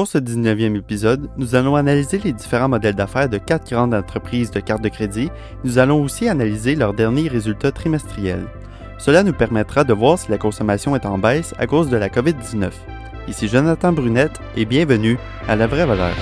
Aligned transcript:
Pour 0.00 0.08
ce 0.08 0.16
19e 0.16 0.78
épisode, 0.78 1.28
nous 1.36 1.54
allons 1.54 1.76
analyser 1.76 2.18
les 2.20 2.32
différents 2.32 2.70
modèles 2.70 2.94
d'affaires 2.94 3.28
de 3.28 3.36
quatre 3.36 3.68
grandes 3.70 3.92
entreprises 3.92 4.50
de 4.50 4.58
cartes 4.58 4.80
de 4.80 4.88
crédit. 4.88 5.28
Nous 5.62 5.76
allons 5.76 6.02
aussi 6.02 6.26
analyser 6.26 6.74
leurs 6.74 6.94
derniers 6.94 7.28
résultats 7.28 7.70
trimestriels. 7.70 8.46
Cela 8.96 9.22
nous 9.22 9.34
permettra 9.34 9.84
de 9.84 9.92
voir 9.92 10.18
si 10.18 10.30
la 10.30 10.38
consommation 10.38 10.96
est 10.96 11.04
en 11.04 11.18
baisse 11.18 11.52
à 11.58 11.66
cause 11.66 11.90
de 11.90 11.98
la 11.98 12.08
COVID-19. 12.08 12.70
Ici 13.28 13.46
Jonathan 13.46 13.92
Brunette 13.92 14.40
et 14.56 14.64
bienvenue 14.64 15.18
à 15.46 15.54
La 15.54 15.66
Vraie 15.66 15.84
Valeur. 15.84 16.14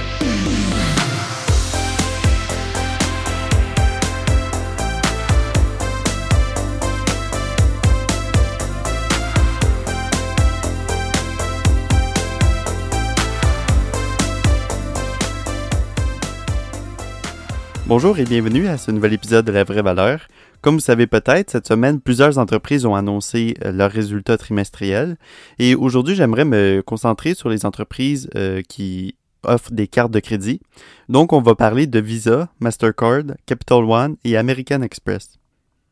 Bonjour 17.89 18.19
et 18.19 18.25
bienvenue 18.25 18.69
à 18.69 18.77
ce 18.77 18.91
nouvel 18.91 19.15
épisode 19.15 19.47
de 19.47 19.51
La 19.51 19.65
Vraie 19.65 19.81
Valeur. 19.81 20.29
Comme 20.61 20.75
vous 20.75 20.81
savez 20.81 21.07
peut-être, 21.07 21.51
cette 21.51 21.67
semaine, 21.67 22.03
plusieurs 22.03 22.37
entreprises 22.37 22.85
ont 22.85 22.95
annoncé 22.95 23.55
euh, 23.65 23.73
leurs 23.73 23.91
résultats 23.91 24.37
trimestriels. 24.37 25.17
Et 25.59 25.75
aujourd'hui, 25.75 26.15
j'aimerais 26.15 26.45
me 26.45 26.83
concentrer 26.85 27.33
sur 27.33 27.49
les 27.49 27.65
entreprises 27.65 28.29
euh, 28.35 28.61
qui 28.69 29.17
offrent 29.43 29.73
des 29.73 29.87
cartes 29.89 30.11
de 30.11 30.21
crédit. 30.21 30.61
Donc, 31.09 31.33
on 31.33 31.41
va 31.41 31.55
parler 31.55 31.87
de 31.87 31.99
Visa, 31.99 32.51
Mastercard, 32.61 33.23
Capital 33.47 33.85
One 33.85 34.17
et 34.23 34.37
American 34.37 34.83
Express. 34.83 35.39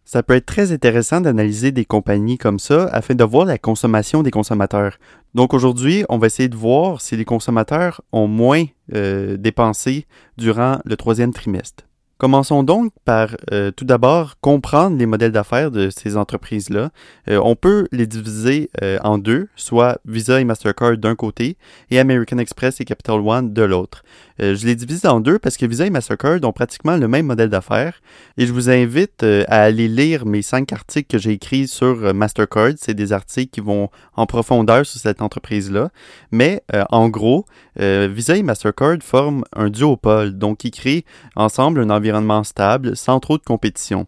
Ça 0.04 0.22
peut 0.22 0.34
être 0.34 0.44
très 0.44 0.72
intéressant 0.72 1.22
d'analyser 1.22 1.72
des 1.72 1.86
compagnies 1.86 2.36
comme 2.36 2.58
ça 2.58 2.84
afin 2.92 3.14
de 3.14 3.24
voir 3.24 3.46
la 3.46 3.56
consommation 3.56 4.22
des 4.22 4.30
consommateurs. 4.30 4.98
Donc 5.34 5.54
aujourd'hui, 5.54 6.04
on 6.10 6.18
va 6.18 6.26
essayer 6.26 6.50
de 6.50 6.56
voir 6.56 7.00
si 7.00 7.16
les 7.16 7.24
consommateurs 7.24 8.02
ont 8.12 8.28
moins 8.28 8.64
euh, 8.94 9.38
dépensé 9.38 10.06
durant 10.36 10.78
le 10.84 10.96
troisième 10.96 11.32
trimestre. 11.32 11.85
Commençons 12.18 12.62
donc 12.62 12.92
par 13.04 13.36
euh, 13.52 13.70
tout 13.70 13.84
d'abord 13.84 14.40
comprendre 14.40 14.96
les 14.96 15.04
modèles 15.04 15.32
d'affaires 15.32 15.70
de 15.70 15.90
ces 15.90 16.16
entreprises-là. 16.16 16.88
Euh, 17.28 17.38
on 17.44 17.56
peut 17.56 17.88
les 17.92 18.06
diviser 18.06 18.70
euh, 18.82 18.98
en 19.04 19.18
deux, 19.18 19.48
soit 19.54 19.98
Visa 20.06 20.40
et 20.40 20.44
Mastercard 20.44 20.96
d'un 20.96 21.14
côté 21.14 21.58
et 21.90 21.98
American 21.98 22.38
Express 22.38 22.80
et 22.80 22.86
Capital 22.86 23.20
One 23.20 23.52
de 23.52 23.62
l'autre. 23.62 24.02
je 24.38 24.66
les 24.66 24.74
divise 24.74 25.04
en 25.04 25.20
deux 25.20 25.38
parce 25.38 25.58
que 25.58 25.66
Visa 25.66 25.84
et 25.84 25.90
Mastercard 25.90 26.38
ont 26.42 26.52
pratiquement 26.52 26.96
le 26.96 27.06
même 27.06 27.26
modèle 27.26 27.50
d'affaires 27.50 28.00
et 28.38 28.46
je 28.46 28.52
vous 28.52 28.70
invite 28.70 29.22
à 29.22 29.62
aller 29.64 29.88
lire 29.88 30.24
mes 30.24 30.40
cinq 30.40 30.72
articles 30.72 31.08
que 31.08 31.18
j'ai 31.18 31.32
écrits 31.32 31.68
sur 31.68 32.14
Mastercard. 32.14 32.72
C'est 32.76 32.94
des 32.94 33.12
articles 33.12 33.50
qui 33.50 33.60
vont 33.60 33.90
en 34.14 34.26
profondeur 34.26 34.86
sur 34.86 35.00
cette 35.00 35.20
entreprise-là. 35.20 35.90
Mais 36.32 36.62
en 36.90 37.08
gros, 37.08 37.46
Visa 37.78 38.36
et 38.36 38.42
Mastercard 38.42 38.98
forment 39.00 39.44
un 39.54 39.70
duopole, 39.70 40.36
donc 40.36 40.64
ils 40.64 40.70
créent 40.70 41.04
ensemble 41.34 41.80
un 41.80 41.90
environnement 41.90 42.05
stable, 42.44 42.96
sans 42.96 43.20
trop 43.20 43.38
de 43.38 43.42
compétition. 43.42 44.06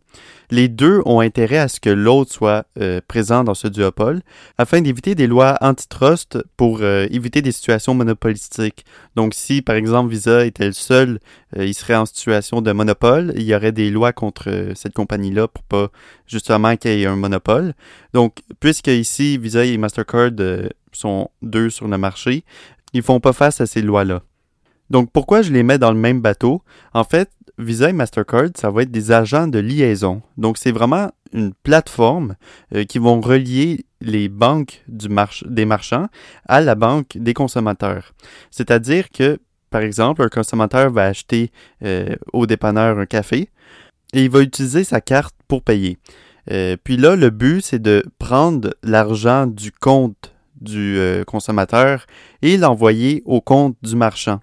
Les 0.51 0.69
deux 0.69 1.03
ont 1.05 1.21
intérêt 1.21 1.59
à 1.59 1.69
ce 1.69 1.79
que 1.79 1.91
l'autre 1.91 2.33
soit 2.33 2.65
euh, 2.81 3.01
présent 3.07 3.45
dans 3.45 3.55
ce 3.55 3.69
duopole, 3.69 4.23
afin 4.57 4.81
d'éviter 4.81 5.15
des 5.15 5.27
lois 5.27 5.59
antitrust 5.61 6.39
pour 6.57 6.79
euh, 6.81 7.07
éviter 7.11 7.43
des 7.43 7.53
situations 7.53 7.95
monopolistiques. 7.95 8.85
Donc 9.15 9.35
si 9.35 9.61
par 9.61 9.77
exemple 9.77 10.11
Visa 10.11 10.47
était 10.47 10.67
le 10.67 10.73
seul, 10.73 11.21
euh, 11.57 11.67
il 11.67 11.75
serait 11.75 11.97
en 11.97 12.07
situation 12.07 12.63
de 12.63 12.73
monopole, 12.73 13.33
il 13.37 13.43
y 13.43 13.55
aurait 13.55 13.73
des 13.73 13.91
lois 13.91 14.13
contre 14.13 14.73
cette 14.75 14.95
compagnie-là 14.95 15.49
pour 15.49 15.65
pas 15.65 15.89
justement 16.27 16.77
qu'il 16.77 16.99
y 16.99 17.03
ait 17.03 17.07
un 17.07 17.17
monopole. 17.17 17.75
Donc 18.15 18.39
puisque 18.59 18.89
ici 18.89 19.37
Visa 19.37 19.65
et 19.65 19.77
Mastercard 19.77 20.31
sont 20.93 21.31
deux 21.43 21.69
sur 21.69 21.89
le 21.89 21.99
marché, 21.99 22.45
ils 22.95 23.03
font 23.03 23.21
pas 23.21 23.35
face 23.35 23.61
à 23.61 23.67
ces 23.67 23.83
lois-là. 23.83 24.23
Donc 24.91 25.11
pourquoi 25.13 25.43
je 25.43 25.53
les 25.53 25.63
mets 25.63 25.79
dans 25.79 25.93
le 25.93 25.99
même 25.99 26.21
bateau? 26.21 26.63
En 26.95 27.05
fait, 27.05 27.31
Visa 27.59 27.91
et 27.91 27.93
Mastercard, 27.93 28.51
ça 28.57 28.71
va 28.71 28.83
être 28.83 28.91
des 28.91 29.11
agents 29.11 29.49
de 29.49 29.59
liaison. 29.59 30.23
Donc, 30.37 30.59
c'est 30.59 30.71
vraiment 30.71 31.11
une 31.33 31.53
plateforme 31.53 32.37
euh, 32.75 32.85
qui 32.85 32.99
vont 32.99 33.21
relier 33.21 33.85
les 34.01 34.29
banques 34.29 34.83
du 34.87 35.09
des 35.47 35.65
marchands 35.65 36.07
à 36.47 36.61
la 36.61 36.77
banque 36.77 37.17
des 37.17 37.35
consommateurs. 37.35 38.15
C'est-à-dire 38.51 39.11
que, 39.11 39.39
par 39.71 39.83
exemple, 39.83 40.23
un 40.23 40.29
consommateur 40.29 40.91
va 40.91 41.07
acheter 41.07 41.51
euh, 41.83 42.15
au 42.33 42.47
dépanneur 42.47 42.99
un 42.99 43.07
café 43.07 43.51
et 44.13 44.25
il 44.25 44.31
va 44.31 44.41
utiliser 44.41 44.85
sa 44.85 45.01
carte 45.01 45.35
pour 45.49 45.63
payer. 45.63 45.99
Euh, 46.51 46.77
puis 46.83 46.97
là, 46.97 47.17
le 47.17 47.31
but, 47.31 47.61
c'est 47.61 47.83
de 47.83 48.05
prendre 48.19 48.75
l'argent 48.83 49.47
du 49.47 49.73
compte 49.73 50.33
du 50.61 50.99
consommateur 51.29 52.05
et 52.43 52.57
l'envoyer 52.57 53.23
au 53.27 53.41
compte 53.41 53.77
du 53.83 53.95
marchand. 53.95 54.41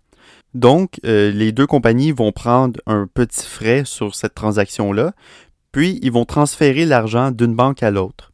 Donc, 0.56 1.02
euh, 1.06 1.32
les 1.32 1.52
deux 1.52 1.68
compagnies 1.68 2.14
vont 2.14 2.32
prendre 2.32 2.80
un 2.88 3.08
petit 3.14 3.46
frais 3.46 3.84
sur 3.84 4.16
cette 4.16 4.34
transaction-là, 4.36 5.12
puis 5.74 6.00
ils 6.02 6.14
vont 6.14 6.24
transférer 6.24 6.86
l'argent 6.86 7.30
d'une 7.32 7.54
banque 7.54 7.84
à 7.84 7.92
l'autre. 7.92 8.32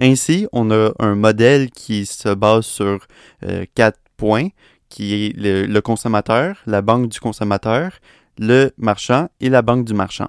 Ainsi, 0.00 0.46
on 0.52 0.70
a 0.70 0.92
un 1.00 1.16
modèle 1.16 1.70
qui 1.70 2.06
se 2.06 2.32
base 2.32 2.66
sur 2.66 3.04
euh, 3.42 3.64
quatre 3.74 3.98
points, 4.16 4.50
qui 4.88 5.26
est 5.26 5.32
le, 5.36 5.80
consommateur, 5.80 6.58
la 6.66 6.82
banque 6.82 7.08
du 7.08 7.18
consommateur, 7.18 7.90
le 8.38 8.70
marchand 8.78 9.28
et 9.40 9.48
la 9.48 9.62
banque 9.62 9.84
du 9.84 9.94
marchand. 9.94 10.28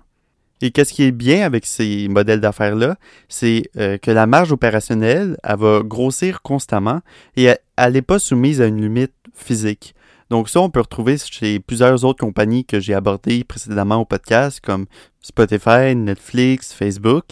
Et 0.64 0.72
qu'est-ce 0.72 0.92
qui 0.92 1.04
est 1.04 1.12
bien 1.12 1.46
avec 1.46 1.68
ces 1.68 2.08
modèles 2.08 2.42
d'affaires-là, 2.42 2.98
c'est 3.30 3.70
euh, 3.78 4.00
que 4.00 4.10
la 4.10 4.26
marge 4.26 4.52
opérationnelle, 4.52 5.38
elle 5.44 5.58
va 5.58 5.82
grossir 5.84 6.42
constamment 6.42 7.02
et 7.38 7.50
elle 7.78 7.94
n'est 7.94 8.02
pas 8.02 8.18
soumise 8.18 8.60
à 8.60 8.66
une 8.66 8.82
limite 8.82 9.14
physique. 9.36 9.94
Donc 10.30 10.50
ça, 10.50 10.62
on 10.62 10.70
peut 10.70 10.82
retrouver 10.82 11.18
chez 11.18 11.60
plusieurs 11.60 12.06
autres 12.06 12.20
compagnies 12.20 12.66
que 12.66 12.80
j'ai 12.80 12.94
abordées 12.94 13.44
précédemment 13.44 13.98
au 13.98 14.06
podcast, 14.06 14.60
comme 14.62 14.86
Spotify, 15.22 15.96
Netflix, 15.96 16.72
Facebook. 16.74 17.26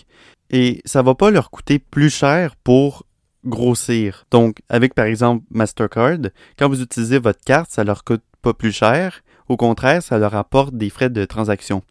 Et 0.50 0.82
ça 0.86 1.02
va 1.04 1.14
pas 1.14 1.30
leur 1.30 1.52
coûter 1.52 1.78
plus 1.78 2.10
cher 2.10 2.56
pour 2.56 3.06
grossir. 3.46 4.26
Donc, 4.32 4.62
avec 4.70 4.96
par 4.96 5.06
exemple 5.06 5.46
Mastercard, 5.52 6.18
quand 6.58 6.70
vous 6.70 6.82
utilisez 6.82 7.20
votre 7.20 7.44
carte, 7.46 7.72
ça 7.72 7.84
leur 7.84 8.04
coûte 8.04 8.24
pas 8.42 8.54
plus 8.54 8.72
cher. 8.72 9.22
Au 9.48 9.58
contraire, 9.58 10.02
ça 10.02 10.18
leur 10.18 10.36
apporte 10.36 10.76
des 10.76 10.90
frais 10.90 11.10
de 11.10 11.24
transaction. 11.26 11.84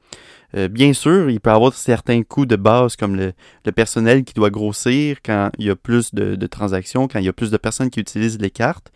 Euh, 0.56 0.69
bien 0.69 0.93
sûr, 0.93 1.28
il 1.31 1.41
peut 1.41 1.50
y 1.50 1.53
avoir 1.53 1.75
certains 1.75 2.22
coûts 2.22 2.47
de 2.47 2.56
base 2.56 2.97
comme 2.97 3.17
le, 3.17 3.33
personnel 3.72 4.25
qui 4.25 4.33
doit 4.33 4.50
grossir 4.50 5.19
quand 5.25 5.50
il 5.59 5.67
y 5.67 5.71
a 5.71 5.77
plus 5.77 6.15
de, 6.15 6.47
transactions, 6.47 7.09
quand 7.09 7.19
il 7.19 7.25
y 7.25 7.28
a 7.28 7.33
plus 7.33 7.50
de 7.50 7.56
personnes 7.56 7.91
qui 7.91 8.00
utilisent 8.00 8.41
les 8.41 8.50
cartes, 8.50 8.91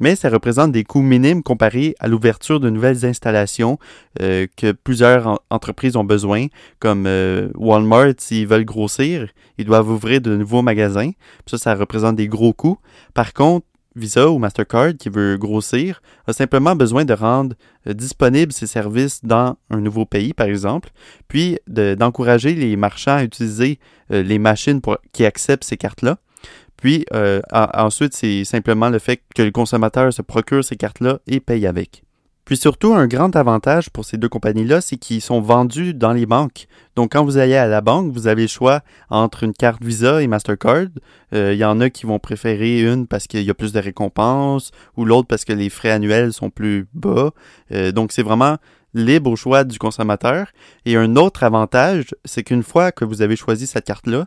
mais 0.00 0.16
ça 0.16 0.28
représente 0.28 0.72
des 0.72 0.82
coûts 0.82 1.02
minimes 1.02 1.42
comparés 1.42 1.94
à 2.00 2.08
l'ouverture 2.08 2.58
de 2.58 2.68
nouvelles 2.68 3.04
installations 3.06 3.78
euh, 4.20 4.46
que 4.56 4.72
plusieurs 4.72 5.40
entreprises 5.50 5.94
ont 5.96 6.04
besoin, 6.04 6.46
comme 6.80 7.04
euh, 7.06 7.48
Walmart, 7.54 8.14
s'ils 8.18 8.48
veulent 8.48 8.64
grossir, 8.64 9.28
ils 9.58 9.64
doivent 9.64 9.90
ouvrir 9.90 10.20
de 10.20 10.36
nouveaux 10.36 10.62
magasins. 10.62 11.12
ça, 11.46 11.58
ça 11.58 11.74
représente 11.74 12.16
des 12.16 12.26
gros 12.26 12.52
coûts. 12.52 12.78
Par 13.12 13.32
contre, 13.32 13.66
Visa 13.96 14.28
ou 14.28 14.38
Mastercard 14.38 14.94
qui 14.98 15.08
veut 15.08 15.36
grossir 15.36 16.02
a 16.26 16.32
simplement 16.32 16.74
besoin 16.74 17.04
de 17.04 17.14
rendre 17.14 17.56
euh, 17.86 17.92
disponibles 17.92 18.52
ses 18.52 18.66
services 18.66 19.24
dans 19.24 19.56
un 19.70 19.80
nouveau 19.80 20.04
pays, 20.04 20.32
par 20.32 20.46
exemple, 20.46 20.90
puis 21.28 21.58
d'encourager 21.66 22.54
les 22.54 22.76
marchands 22.76 23.16
à 23.16 23.24
utiliser 23.24 23.78
euh, 24.10 24.22
les 24.22 24.38
machines 24.38 24.80
pour, 24.80 24.98
qui 25.12 25.24
acceptent 25.24 25.64
ces 25.64 25.76
cartes-là. 25.76 26.18
Puis 26.76 27.06
euh, 27.14 27.40
ensuite, 27.52 28.14
c'est 28.14 28.44
simplement 28.44 28.90
le 28.90 28.98
fait 28.98 29.22
que 29.34 29.42
le 29.42 29.50
consommateur 29.50 30.12
se 30.12 30.22
procure 30.22 30.64
ces 30.64 30.76
cartes-là 30.76 31.20
et 31.26 31.40
paye 31.40 31.66
avec. 31.66 32.03
Puis 32.44 32.58
surtout, 32.58 32.92
un 32.92 33.06
grand 33.06 33.34
avantage 33.36 33.88
pour 33.88 34.04
ces 34.04 34.18
deux 34.18 34.28
compagnies-là, 34.28 34.82
c'est 34.82 34.96
qu'ils 34.96 35.22
sont 35.22 35.40
vendus 35.40 35.94
dans 35.94 36.12
les 36.12 36.26
banques. 36.26 36.66
Donc, 36.94 37.12
quand 37.12 37.24
vous 37.24 37.38
allez 37.38 37.56
à 37.56 37.66
la 37.66 37.80
banque, 37.80 38.12
vous 38.12 38.26
avez 38.26 38.42
le 38.42 38.48
choix 38.48 38.82
entre 39.08 39.44
une 39.44 39.54
carte 39.54 39.82
Visa 39.82 40.22
et 40.22 40.26
Mastercard. 40.26 40.88
Euh, 41.32 41.54
il 41.54 41.58
y 41.58 41.64
en 41.64 41.80
a 41.80 41.88
qui 41.88 42.04
vont 42.04 42.18
préférer 42.18 42.82
une 42.82 43.06
parce 43.06 43.26
qu'il 43.26 43.42
y 43.42 43.50
a 43.50 43.54
plus 43.54 43.72
de 43.72 43.80
récompenses 43.80 44.72
ou 44.96 45.06
l'autre 45.06 45.26
parce 45.26 45.46
que 45.46 45.54
les 45.54 45.70
frais 45.70 45.90
annuels 45.90 46.34
sont 46.34 46.50
plus 46.50 46.86
bas. 46.92 47.30
Euh, 47.72 47.92
donc, 47.92 48.12
c'est 48.12 48.22
vraiment 48.22 48.58
libre 48.92 49.30
au 49.30 49.36
choix 49.36 49.64
du 49.64 49.78
consommateur. 49.78 50.48
Et 50.84 50.96
un 50.96 51.16
autre 51.16 51.44
avantage, 51.44 52.14
c'est 52.26 52.42
qu'une 52.42 52.62
fois 52.62 52.92
que 52.92 53.06
vous 53.06 53.22
avez 53.22 53.36
choisi 53.36 53.66
cette 53.66 53.86
carte-là, 53.86 54.26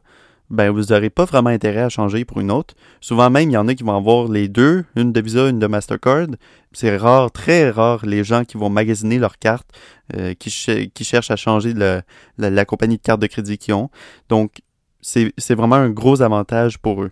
ben 0.49 0.71
vous 0.71 0.85
n'aurez 0.85 1.09
pas 1.09 1.25
vraiment 1.25 1.49
intérêt 1.49 1.81
à 1.81 1.89
changer 1.89 2.23
pour 2.25 2.39
une 2.39 2.51
autre. 2.51 2.75
Souvent 3.01 3.29
même, 3.29 3.49
il 3.49 3.53
y 3.53 3.57
en 3.57 3.67
a 3.67 3.75
qui 3.75 3.83
vont 3.83 3.95
avoir 3.95 4.27
les 4.29 4.47
deux, 4.47 4.85
une 4.95 5.11
de 5.11 5.21
Visa, 5.21 5.49
une 5.49 5.59
de 5.59 5.67
Mastercard. 5.67 6.27
C'est 6.71 6.95
rare, 6.95 7.31
très 7.31 7.69
rare, 7.69 8.05
les 8.05 8.23
gens 8.23 8.45
qui 8.45 8.57
vont 8.57 8.69
magasiner 8.69 9.19
leurs 9.19 9.39
cartes, 9.39 9.69
euh, 10.15 10.33
qui, 10.33 10.49
cherchent 10.49 11.31
à 11.31 11.35
changer 11.35 11.73
la, 11.73 12.01
la, 12.37 12.65
compagnie 12.65 12.97
de 12.97 13.01
carte 13.01 13.21
de 13.21 13.27
crédit 13.27 13.57
qu'ils 13.57 13.73
ont. 13.73 13.89
Donc, 14.29 14.61
c'est 15.01 15.55
vraiment 15.55 15.75
un 15.75 15.89
gros 15.89 16.21
avantage 16.21 16.77
pour 16.79 17.03
eux. 17.03 17.11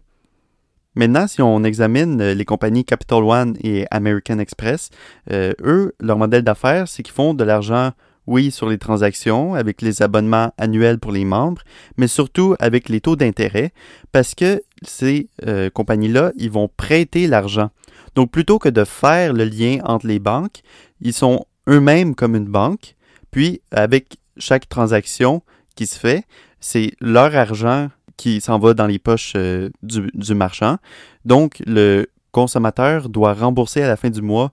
Maintenant, 0.95 1.27
si 1.27 1.41
on 1.41 1.63
examine 1.63 2.21
euh, 2.21 2.33
les 2.33 2.45
compagnies 2.45 2.85
Capital 2.85 3.23
One 3.23 3.57
et 3.61 3.85
American 3.91 4.39
Express, 4.39 4.89
euh, 5.31 5.51
eux, 5.61 5.93
leur 5.99 6.17
modèle 6.17 6.43
d'affaires, 6.43 6.87
c'est 6.87 7.03
qu'ils 7.03 7.13
font 7.13 7.33
de 7.33 7.43
l'argent 7.43 7.91
oui, 8.27 8.51
sur 8.51 8.69
les 8.69 8.77
transactions, 8.77 9.53
avec 9.53 9.81
les 9.81 10.01
abonnements 10.01 10.53
annuels 10.57 10.99
pour 10.99 11.11
les 11.11 11.25
membres, 11.25 11.61
mais 11.97 12.07
surtout 12.07 12.55
avec 12.59 12.89
les 12.89 13.01
taux 13.01 13.15
d'intérêt, 13.15 13.71
parce 14.11 14.35
que 14.35 14.63
ces 14.81 15.29
euh, 15.45 15.69
compagnies-là, 15.69 16.31
ils 16.37 16.51
vont 16.51 16.69
prêter 16.75 17.27
l'argent. 17.27 17.69
Donc 18.15 18.31
plutôt 18.31 18.59
que 18.59 18.69
de 18.69 18.83
faire 18.83 19.33
le 19.33 19.43
lien 19.43 19.79
entre 19.83 20.07
les 20.07 20.19
banques, 20.19 20.61
ils 21.01 21.13
sont 21.13 21.45
eux-mêmes 21.67 22.15
comme 22.15 22.35
une 22.35 22.45
banque, 22.47 22.95
puis 23.31 23.61
avec 23.71 24.17
chaque 24.37 24.67
transaction 24.69 25.41
qui 25.75 25.87
se 25.87 25.99
fait, 25.99 26.23
c'est 26.59 26.93
leur 26.99 27.35
argent 27.35 27.89
qui 28.17 28.41
s'en 28.41 28.59
va 28.59 28.73
dans 28.73 28.87
les 28.87 28.99
poches 28.99 29.33
euh, 29.35 29.69
du, 29.83 30.35
marchand. 30.35 30.77
Donc 31.25 31.61
le 31.65 32.07
consommateur 32.31 33.09
doit 33.09 33.33
rembourser 33.33 33.83
à 33.83 33.87
la 33.87 33.97
fin 33.97 34.09
du 34.09 34.21
mois 34.21 34.51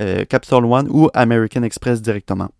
euh, 0.00 0.24
Capital 0.24 0.64
One 0.64 0.88
ou 0.90 1.10
American 1.14 1.62
Express 1.62 2.00
directement. 2.02 2.50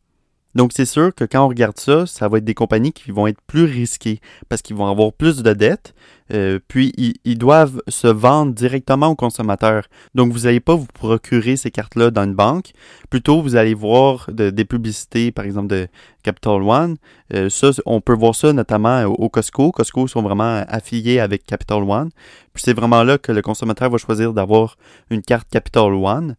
Donc 0.54 0.72
c'est 0.72 0.84
sûr 0.84 1.14
que 1.14 1.24
quand 1.24 1.44
on 1.44 1.48
regarde 1.48 1.78
ça, 1.78 2.06
ça 2.06 2.28
va 2.28 2.38
être 2.38 2.44
des 2.44 2.54
compagnies 2.54 2.92
qui 2.92 3.10
vont 3.10 3.26
être 3.26 3.40
plus 3.46 3.64
risquées 3.64 4.20
parce 4.48 4.62
qu'ils 4.62 4.76
vont 4.76 4.86
avoir 4.86 5.12
plus 5.12 5.42
de 5.42 5.52
dettes, 5.52 5.94
euh, 6.32 6.58
puis 6.68 6.92
ils, 7.24 7.36
doivent 7.36 7.82
se 7.88 8.06
vendre 8.06 8.54
directement 8.54 9.08
aux 9.08 9.16
consommateurs. 9.16 9.88
Donc 10.14 10.32
vous 10.32 10.40
n'allez 10.40 10.60
pas 10.60 10.74
vous 10.74 10.86
procurer 10.86 11.56
ces 11.56 11.70
cartes-là 11.70 12.10
dans 12.10 12.24
une 12.24 12.34
banque, 12.34 12.70
plutôt 13.10 13.42
vous 13.42 13.56
allez 13.56 13.74
voir 13.74 14.30
des 14.32 14.64
publicités, 14.64 15.32
par 15.32 15.44
exemple 15.44 15.68
de 15.68 15.88
Capital 16.22 16.62
One. 16.62 16.96
Euh, 17.34 17.50
ça, 17.50 17.70
on 17.84 18.00
peut 18.00 18.14
voir 18.14 18.34
ça 18.34 18.52
notamment 18.52 19.04
au 19.04 19.28
Costco. 19.28 19.72
Costco 19.72 20.06
sont 20.06 20.22
vraiment 20.22 20.64
affiliés 20.68 21.18
avec 21.18 21.44
Capital 21.44 21.82
One. 21.82 22.10
Puis 22.54 22.62
c'est 22.64 22.72
vraiment 22.72 23.02
là 23.02 23.18
que 23.18 23.32
le 23.32 23.42
consommateur 23.42 23.90
va 23.90 23.98
choisir 23.98 24.32
d'avoir 24.32 24.76
une 25.10 25.22
carte 25.22 25.48
Capital 25.50 25.92
One. 25.92 26.36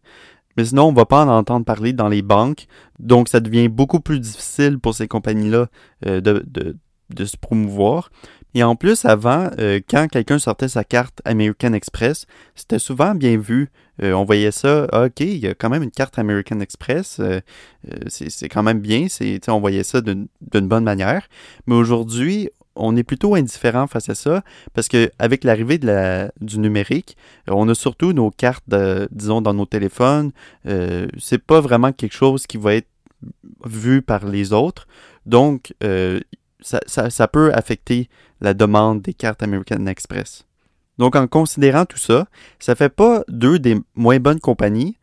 Mais 0.56 0.64
sinon, 0.64 0.86
on 0.86 0.90
ne 0.92 0.96
va 0.96 1.06
pas 1.06 1.24
en 1.24 1.28
entendre 1.28 1.64
parler 1.64 1.92
dans 1.92 2.08
les 2.08 2.22
banques. 2.22 2.66
Donc, 2.98 3.28
ça 3.28 3.40
devient 3.40 3.68
beaucoup 3.68 4.00
plus 4.00 4.20
difficile 4.20 4.78
pour 4.78 4.94
ces 4.94 5.08
compagnies-là 5.08 5.66
euh, 6.06 6.20
de, 6.20 6.44
de, 6.46 6.76
de, 7.10 7.24
se 7.24 7.36
promouvoir. 7.36 8.10
Et 8.54 8.62
en 8.62 8.74
plus, 8.74 9.04
avant, 9.04 9.50
euh, 9.58 9.80
quand 9.88 10.08
quelqu'un 10.08 10.38
sortait 10.38 10.68
sa 10.68 10.82
carte 10.82 11.20
American 11.24 11.72
Express, 11.74 12.26
c'était 12.54 12.78
souvent 12.78 13.14
bien 13.14 13.36
vu. 13.36 13.70
Euh, 14.02 14.12
on 14.12 14.24
voyait 14.24 14.50
ça, 14.50 14.86
ah, 14.92 15.04
OK, 15.04 15.20
il 15.20 15.38
y 15.38 15.46
a 15.46 15.54
quand 15.54 15.68
même 15.68 15.82
une 15.82 15.90
carte 15.90 16.18
American 16.18 16.60
Express, 16.60 17.20
c'est 18.08 18.48
quand 18.48 18.62
même 18.62 18.80
bien, 18.80 19.06
on 19.48 19.60
voyait 19.60 19.84
ça 19.84 20.00
d'une 20.00 20.28
bonne 20.40 20.84
manière. 20.84 21.28
Mais 21.66 21.74
aujourd'hui, 21.74 22.50
on 22.76 22.96
est 22.96 23.02
plutôt 23.02 23.34
indifférent 23.34 23.86
face 23.86 24.08
à 24.08 24.14
ça 24.14 24.42
parce 24.74 24.88
que 24.88 25.10
avec 25.18 25.44
l'arrivée 25.44 25.78
du 26.40 26.58
numérique, 26.58 27.16
on 27.48 27.68
a 27.68 27.74
surtout 27.74 28.12
nos 28.12 28.30
cartes, 28.30 28.64
disons, 29.10 29.40
dans 29.40 29.54
nos 29.54 29.66
téléphones. 29.66 30.32
Euh, 30.66 31.06
c'est 31.18 31.42
pas 31.42 31.60
vraiment 31.60 31.92
quelque 31.92 32.14
chose 32.14 32.46
qui 32.46 32.56
va 32.56 32.74
être 32.74 32.88
vu 33.64 34.02
par 34.02 34.26
les 34.26 34.52
autres. 34.52 34.86
Donc, 35.24 35.74
euh, 35.82 36.20
ça, 36.60 36.80
ça, 36.86 37.28
peut 37.28 37.52
affecter 37.52 38.08
la 38.40 38.54
demande 38.54 39.02
des 39.02 39.14
cartes 39.14 39.42
American 39.42 39.86
Express. 39.86 40.46
Donc, 40.98 41.14
en 41.16 41.26
considérant 41.26 41.84
tout 41.84 41.98
ça, 41.98 42.26
ça 42.58 42.74
fait 42.74 42.88
pas 42.88 43.22
deux 43.28 43.58
des 43.58 43.76
moins 43.94 44.18
bonnes 44.18 44.40
compagnies, 44.40 44.96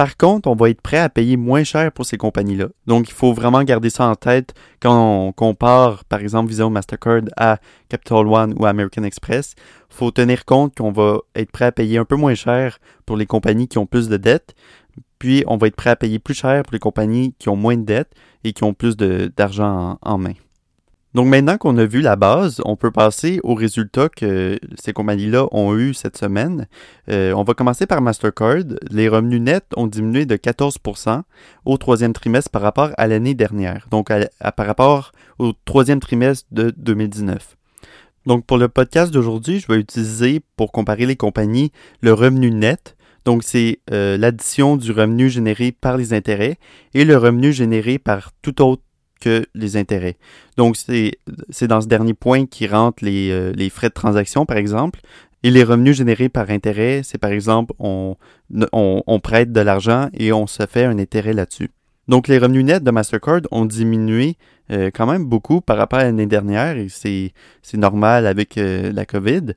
par 0.00 0.16
contre, 0.16 0.48
on 0.48 0.54
va 0.54 0.70
être 0.70 0.80
prêt 0.80 0.96
à 0.96 1.10
payer 1.10 1.36
moins 1.36 1.62
cher 1.62 1.92
pour 1.92 2.06
ces 2.06 2.16
compagnies-là. 2.16 2.68
Donc, 2.86 3.10
il 3.10 3.12
faut 3.12 3.34
vraiment 3.34 3.62
garder 3.64 3.90
ça 3.90 4.06
en 4.06 4.14
tête 4.14 4.54
quand 4.80 5.26
on 5.26 5.30
compare, 5.32 6.06
par 6.06 6.20
exemple, 6.20 6.48
Visa 6.48 6.66
ou 6.66 6.70
Mastercard 6.70 7.24
à 7.36 7.58
Capital 7.90 8.26
One 8.26 8.54
ou 8.58 8.64
American 8.64 9.02
Express. 9.02 9.54
Il 9.90 9.94
faut 9.94 10.10
tenir 10.10 10.46
compte 10.46 10.74
qu'on 10.74 10.90
va 10.90 11.18
être 11.34 11.50
prêt 11.52 11.66
à 11.66 11.72
payer 11.72 11.98
un 11.98 12.06
peu 12.06 12.16
moins 12.16 12.34
cher 12.34 12.78
pour 13.04 13.18
les 13.18 13.26
compagnies 13.26 13.68
qui 13.68 13.76
ont 13.76 13.84
plus 13.84 14.08
de 14.08 14.16
dettes, 14.16 14.54
puis 15.18 15.44
on 15.46 15.58
va 15.58 15.66
être 15.66 15.76
prêt 15.76 15.90
à 15.90 15.96
payer 15.96 16.18
plus 16.18 16.32
cher 16.32 16.62
pour 16.62 16.72
les 16.72 16.78
compagnies 16.78 17.34
qui 17.38 17.50
ont 17.50 17.56
moins 17.56 17.76
de 17.76 17.84
dettes 17.84 18.14
et 18.42 18.54
qui 18.54 18.64
ont 18.64 18.72
plus 18.72 18.96
d'argent 18.96 19.98
en 20.00 20.16
main. 20.16 20.32
Donc 21.14 21.26
maintenant 21.26 21.58
qu'on 21.58 21.76
a 21.76 21.84
vu 21.84 22.02
la 22.02 22.14
base, 22.14 22.60
on 22.64 22.76
peut 22.76 22.92
passer 22.92 23.40
aux 23.42 23.54
résultats 23.54 24.08
que 24.08 24.60
ces 24.80 24.92
compagnies-là 24.92 25.48
ont 25.50 25.76
eu 25.76 25.92
cette 25.92 26.16
semaine. 26.16 26.68
Euh, 27.08 27.32
on 27.32 27.42
va 27.42 27.54
commencer 27.54 27.86
par 27.86 28.00
Mastercard. 28.00 28.62
Les 28.90 29.08
revenus 29.08 29.40
nets 29.40 29.66
ont 29.76 29.88
diminué 29.88 30.24
de 30.24 30.36
14% 30.36 31.22
au 31.64 31.76
troisième 31.78 32.12
trimestre 32.12 32.50
par 32.50 32.62
rapport 32.62 32.90
à 32.96 33.08
l'année 33.08 33.34
dernière, 33.34 33.88
donc 33.90 34.08
par 34.08 34.66
rapport 34.66 35.10
au 35.40 35.52
troisième 35.64 35.98
trimestre 35.98 36.46
de 36.52 36.72
2019. 36.76 37.56
Donc 38.26 38.46
pour 38.46 38.58
le 38.58 38.68
podcast 38.68 39.12
d'aujourd'hui, 39.12 39.58
je 39.58 39.66
vais 39.66 39.80
utiliser 39.80 40.40
pour 40.56 40.70
comparer 40.70 41.06
les 41.06 41.16
compagnies 41.16 41.72
le 42.02 42.12
revenu 42.12 42.52
net. 42.52 42.96
Donc 43.24 43.42
c'est 43.42 43.80
euh, 43.90 44.16
l'addition 44.16 44.76
du 44.76 44.92
revenu 44.92 45.28
généré 45.28 45.72
par 45.72 45.96
les 45.96 46.12
intérêts 46.12 46.56
et 46.94 47.04
le 47.04 47.16
revenu 47.16 47.52
généré 47.52 47.98
par 47.98 48.30
tout 48.42 48.62
autre 48.62 48.82
que 49.20 49.46
les 49.54 49.76
intérêts. 49.76 50.16
Donc, 50.56 50.76
c'est 50.76 51.66
dans 51.68 51.80
ce 51.80 51.86
dernier 51.86 52.14
point 52.14 52.46
qui 52.46 52.66
rentre 52.66 53.04
les, 53.04 53.30
euh, 53.30 53.52
les, 53.54 53.70
frais 53.70 53.88
de 53.88 53.94
transaction, 53.94 54.46
par 54.46 54.56
exemple. 54.56 55.00
Et 55.42 55.50
les 55.50 55.62
revenus 55.62 55.96
générés 55.96 56.28
par 56.28 56.50
intérêt, 56.50 57.02
c'est 57.04 57.18
par 57.18 57.30
exemple, 57.30 57.72
on, 57.78 58.16
on, 58.72 59.02
on 59.06 59.20
prête 59.20 59.52
de 59.52 59.60
l'argent 59.60 60.08
et 60.12 60.32
on 60.32 60.46
se 60.46 60.66
fait 60.66 60.84
un 60.84 60.98
intérêt 60.98 61.32
là-dessus. 61.32 61.70
Donc, 62.08 62.26
les 62.26 62.38
revenus 62.38 62.64
nets 62.64 62.82
de 62.82 62.90
Mastercard 62.90 63.42
ont 63.52 63.64
diminué 63.64 64.36
euh, 64.72 64.90
quand 64.92 65.06
même 65.06 65.24
beaucoup 65.24 65.60
par 65.60 65.76
rapport 65.76 66.00
à 66.00 66.04
l'année 66.04 66.26
dernière 66.26 66.76
et 66.76 66.88
c'est 66.88 67.32
normal 67.74 68.26
avec 68.26 68.58
euh, 68.58 68.92
la 68.92 69.06
COVID. 69.06 69.54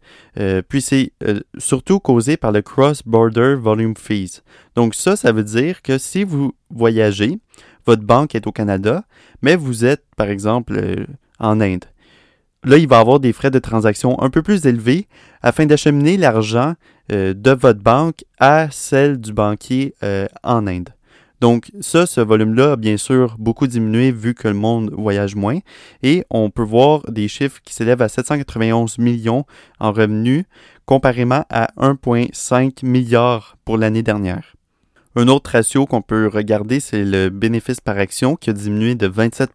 puis, 0.70 0.82
c'est 0.82 1.12
surtout 1.58 2.00
causé 2.00 2.38
par 2.38 2.52
le 2.52 2.62
Cross-Border 2.62 3.56
Volume 3.56 3.96
Fees. 3.98 4.42
Donc, 4.76 4.94
ça, 4.96 5.16
ça 5.16 5.32
veut 5.32 5.44
dire 5.44 5.82
que 5.82 5.98
si 5.98 6.24
vous 6.24 6.54
voyagez, 6.70 7.40
votre 7.86 8.04
banque 8.04 8.36
est 8.36 8.48
au 8.48 8.52
Canada, 8.52 9.04
mais 9.42 9.56
vous 9.56 9.86
êtes, 9.86 10.04
par 10.16 10.30
exemple, 10.30 10.78
euh, 10.78 11.06
en 11.40 11.62
Inde. 11.62 11.86
Là, 12.66 12.78
il 12.78 12.88
va 12.88 13.00
avoir 13.00 13.20
des 13.20 13.34
frais 13.34 13.52
de 13.52 13.60
transaction 13.60 14.22
un 14.22 14.30
peu 14.30 14.42
plus 14.42 14.66
élevés 14.66 15.08
afin 15.42 15.66
d'acheminer 15.66 16.16
l'argent 16.16 16.76
euh, 17.12 17.34
de 17.34 17.52
votre 17.52 17.82
banque 17.82 18.24
à 18.40 18.70
celle 18.72 19.20
du 19.20 19.34
banquier 19.34 19.96
euh, 20.04 20.28
en 20.44 20.66
Inde. 20.68 20.90
Donc 21.42 21.72
ça, 21.82 22.06
ce 22.06 22.22
volume-là 22.22 22.72
a 22.72 22.76
bien 22.78 22.96
sûr 22.96 23.36
beaucoup 23.38 23.68
diminué 23.68 24.14
vu 24.14 24.34
que 24.34 24.48
le 24.48 24.54
monde 24.54 24.92
voyage 24.94 25.36
moins 25.36 25.60
et 26.02 26.24
on 26.30 26.50
peut 26.50 26.64
voir 26.64 27.02
des 27.12 27.28
chiffres 27.28 27.60
qui 27.66 27.74
s'élèvent 27.74 28.02
à 28.02 28.08
791 28.08 28.98
millions 28.98 29.46
en 29.82 29.92
revenus 29.92 30.46
comparément 30.86 31.44
à 31.50 31.68
1,5 31.78 32.86
milliard 32.86 33.58
pour 33.66 33.78
l'année 33.78 34.04
dernière. 34.04 34.56
Un 35.16 35.28
autre 35.28 35.52
ratio 35.52 35.86
qu'on 35.86 36.02
peut 36.02 36.28
regarder, 36.28 36.80
c'est 36.80 37.04
le 37.04 37.30
bénéfice 37.30 37.80
par 37.80 38.00
action 38.00 38.36
qui 38.36 38.50
a 38.50 38.54
diminué 38.54 38.96
de 38.96 39.06
27 39.06 39.52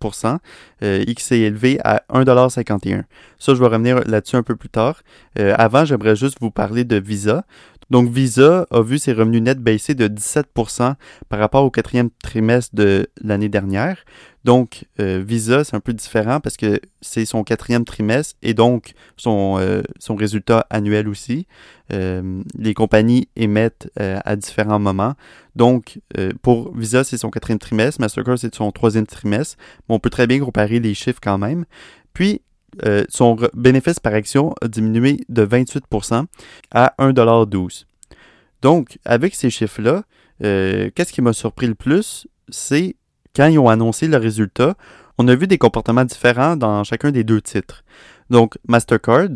euh, 0.82 1.04
et 1.04 1.14
qui 1.16 1.24
s'est 1.24 1.40
élevé 1.40 1.80
à 1.82 2.02
1,51 2.10 3.02
Ça, 3.40 3.54
je 3.54 3.58
vais 3.58 3.66
revenir 3.66 4.00
là-dessus 4.06 4.36
un 4.36 4.44
peu 4.44 4.54
plus 4.54 4.68
tard. 4.68 5.02
Euh, 5.38 5.54
avant, 5.58 5.84
j'aimerais 5.84 6.14
juste 6.14 6.38
vous 6.40 6.52
parler 6.52 6.84
de 6.84 6.96
Visa. 6.96 7.44
Donc, 7.90 8.10
Visa 8.10 8.66
a 8.70 8.82
vu 8.82 8.98
ses 8.98 9.12
revenus 9.12 9.42
nets 9.42 9.58
baisser 9.58 9.94
de 9.94 10.08
17% 10.08 10.94
par 11.28 11.38
rapport 11.38 11.64
au 11.64 11.70
quatrième 11.70 12.10
trimestre 12.22 12.74
de 12.74 13.08
l'année 13.22 13.48
dernière. 13.48 14.04
Donc, 14.44 14.86
euh, 15.00 15.22
Visa, 15.26 15.64
c'est 15.64 15.76
un 15.76 15.80
peu 15.80 15.92
différent 15.92 16.40
parce 16.40 16.56
que 16.56 16.80
c'est 17.00 17.24
son 17.24 17.44
quatrième 17.44 17.84
trimestre 17.84 18.34
et 18.42 18.54
donc 18.54 18.92
son, 19.16 19.56
euh, 19.58 19.82
son 19.98 20.16
résultat 20.16 20.66
annuel 20.70 21.08
aussi. 21.08 21.46
Euh, 21.92 22.42
les 22.56 22.74
compagnies 22.74 23.28
émettent 23.36 23.90
à 23.96 24.36
différents 24.36 24.78
moments. 24.78 25.14
Donc, 25.56 26.00
pour 26.42 26.74
Visa, 26.76 27.04
c'est 27.04 27.18
son 27.18 27.30
quatrième 27.30 27.58
trimestre. 27.58 28.00
Mastercard, 28.00 28.38
c'est 28.38 28.54
son 28.54 28.70
troisième 28.70 29.06
trimestre. 29.06 29.56
Mais 29.88 29.94
on 29.94 29.98
peut 29.98 30.10
très 30.10 30.26
bien 30.26 30.38
comparer 30.38 30.78
les 30.78 30.94
chiffres 30.94 31.20
quand 31.22 31.38
même. 31.38 31.64
Puis, 32.12 32.42
son 33.08 33.36
bénéfice 33.54 34.00
par 34.00 34.14
action 34.14 34.54
a 34.62 34.68
diminué 34.68 35.18
de 35.28 35.44
28% 35.44 36.26
à 36.70 36.94
1,12 36.98 37.84
Donc, 38.62 38.98
avec 39.04 39.34
ces 39.34 39.50
chiffres-là, 39.50 40.04
qu'est-ce 40.40 41.12
qui 41.12 41.22
m'a 41.22 41.32
surpris 41.32 41.66
le 41.66 41.74
plus? 41.74 42.26
C'est 42.48 42.96
quand 43.34 43.46
ils 43.46 43.58
ont 43.58 43.68
annoncé 43.68 44.08
le 44.08 44.16
résultat, 44.16 44.74
on 45.18 45.28
a 45.28 45.34
vu 45.34 45.46
des 45.46 45.58
comportements 45.58 46.04
différents 46.04 46.56
dans 46.56 46.84
chacun 46.84 47.10
des 47.10 47.24
deux 47.24 47.40
titres. 47.40 47.84
Donc, 48.30 48.56
Mastercard, 48.68 49.28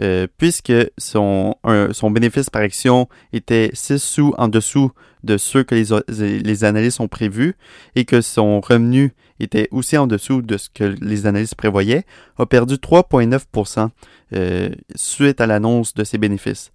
euh, 0.00 0.26
puisque 0.38 0.72
son, 0.98 1.56
son 1.92 2.10
bénéfice 2.10 2.48
par 2.48 2.62
action 2.62 3.08
était 3.32 3.70
6 3.72 3.98
sous 3.98 4.34
en 4.38 4.48
dessous 4.48 4.92
de 5.24 5.36
ceux 5.36 5.64
que 5.64 5.74
les, 5.74 6.38
les 6.38 6.64
analystes 6.64 7.00
ont 7.00 7.08
prévus 7.08 7.56
et 7.96 8.04
que 8.04 8.20
son 8.20 8.60
revenu 8.60 9.14
était 9.40 9.68
aussi 9.70 9.96
en 9.96 10.06
dessous 10.06 10.42
de 10.42 10.56
ce 10.56 10.68
que 10.70 10.84
les 11.00 11.26
analystes 11.26 11.54
prévoyaient, 11.54 12.04
a 12.38 12.46
perdu 12.46 12.74
3,9% 12.74 13.88
euh, 14.34 14.70
suite 14.94 15.40
à 15.40 15.46
l'annonce 15.46 15.94
de 15.94 16.04
ses 16.04 16.18
bénéfices. 16.18 16.72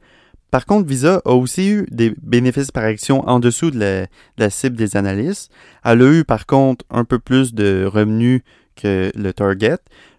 Par 0.51 0.65
contre, 0.65 0.87
Visa 0.87 1.21
a 1.23 1.31
aussi 1.31 1.69
eu 1.69 1.87
des 1.89 2.13
bénéfices 2.21 2.71
par 2.71 2.83
action 2.83 3.27
en 3.27 3.39
dessous 3.39 3.71
de 3.71 4.05
la, 4.37 4.49
cible 4.49 4.75
des 4.75 4.97
analystes. 4.97 5.49
Elle 5.85 6.01
a 6.01 6.11
eu 6.11 6.25
par 6.25 6.45
contre 6.45 6.83
un 6.89 7.05
peu 7.05 7.19
plus 7.19 7.53
de 7.53 7.85
revenus 7.85 8.41
que 8.75 9.11
le 9.15 9.33
target 9.33 9.77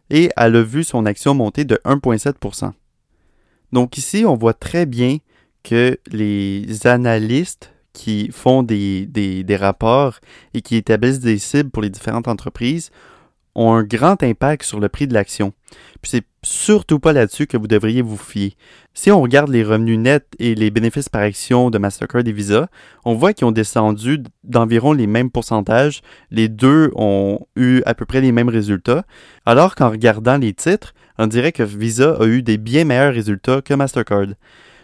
et 0.08 0.30
elle 0.36 0.56
a 0.56 0.62
vu 0.62 0.84
son 0.84 1.04
action 1.04 1.34
monter 1.34 1.64
de 1.64 1.78
1,7% 1.84 2.72
Donc 3.72 3.98
ici, 3.98 4.24
on 4.26 4.36
voit 4.36 4.54
très 4.54 4.86
bien 4.86 5.18
que 5.62 5.98
les 6.10 6.86
analystes 6.86 7.71
qui 7.92 8.30
font 8.32 8.62
des, 8.62 9.06
des, 9.06 9.56
rapports 9.56 10.18
et 10.54 10.62
qui 10.62 10.76
établissent 10.76 11.20
des 11.20 11.38
cibles 11.38 11.70
pour 11.70 11.82
les 11.82 11.90
différentes 11.90 12.28
entreprises 12.28 12.90
ont 13.54 13.72
un 13.74 13.82
grand 13.82 14.22
impact 14.22 14.64
sur 14.64 14.80
le 14.80 14.88
prix 14.88 15.06
de 15.06 15.14
l'action. 15.14 15.52
Puis 16.00 16.10
c'est 16.10 16.24
surtout 16.42 16.98
pas 16.98 17.12
là-dessus 17.12 17.46
que 17.46 17.56
vous 17.56 17.66
devriez 17.66 18.02
vous 18.02 18.16
fier. 18.16 18.56
Si 18.94 19.10
on 19.10 19.20
regarde 19.20 19.50
les 19.50 19.62
revenus 19.62 19.98
nets 19.98 20.26
et 20.38 20.54
les 20.54 20.70
bénéfices 20.70 21.08
par 21.08 21.22
action 21.22 21.70
de 21.70 21.78
Mastercard 21.78 22.22
et 22.26 22.32
Visa, 22.32 22.68
on 23.04 23.14
voit 23.14 23.32
qu'ils 23.34 23.46
ont 23.46 23.52
descendu 23.52 24.22
d'environ 24.42 24.92
les 24.92 25.06
mêmes 25.06 25.30
pourcentages. 25.30 26.00
Les 26.30 26.48
deux 26.48 26.90
ont 26.94 27.40
eu 27.56 27.82
à 27.84 27.94
peu 27.94 28.06
près 28.06 28.20
les 28.20 28.32
mêmes 28.32 28.48
résultats. 28.48 29.04
Alors 29.44 29.74
qu'en 29.74 29.90
regardant 29.90 30.38
les 30.38 30.54
titres, 30.54 30.94
on 31.18 31.26
dirait 31.26 31.52
que 31.52 31.62
Visa 31.62 32.16
a 32.18 32.24
eu 32.24 32.42
des 32.42 32.58
bien 32.58 32.84
meilleurs 32.84 33.14
résultats 33.14 33.60
que 33.60 33.74
Mastercard. 33.74 34.28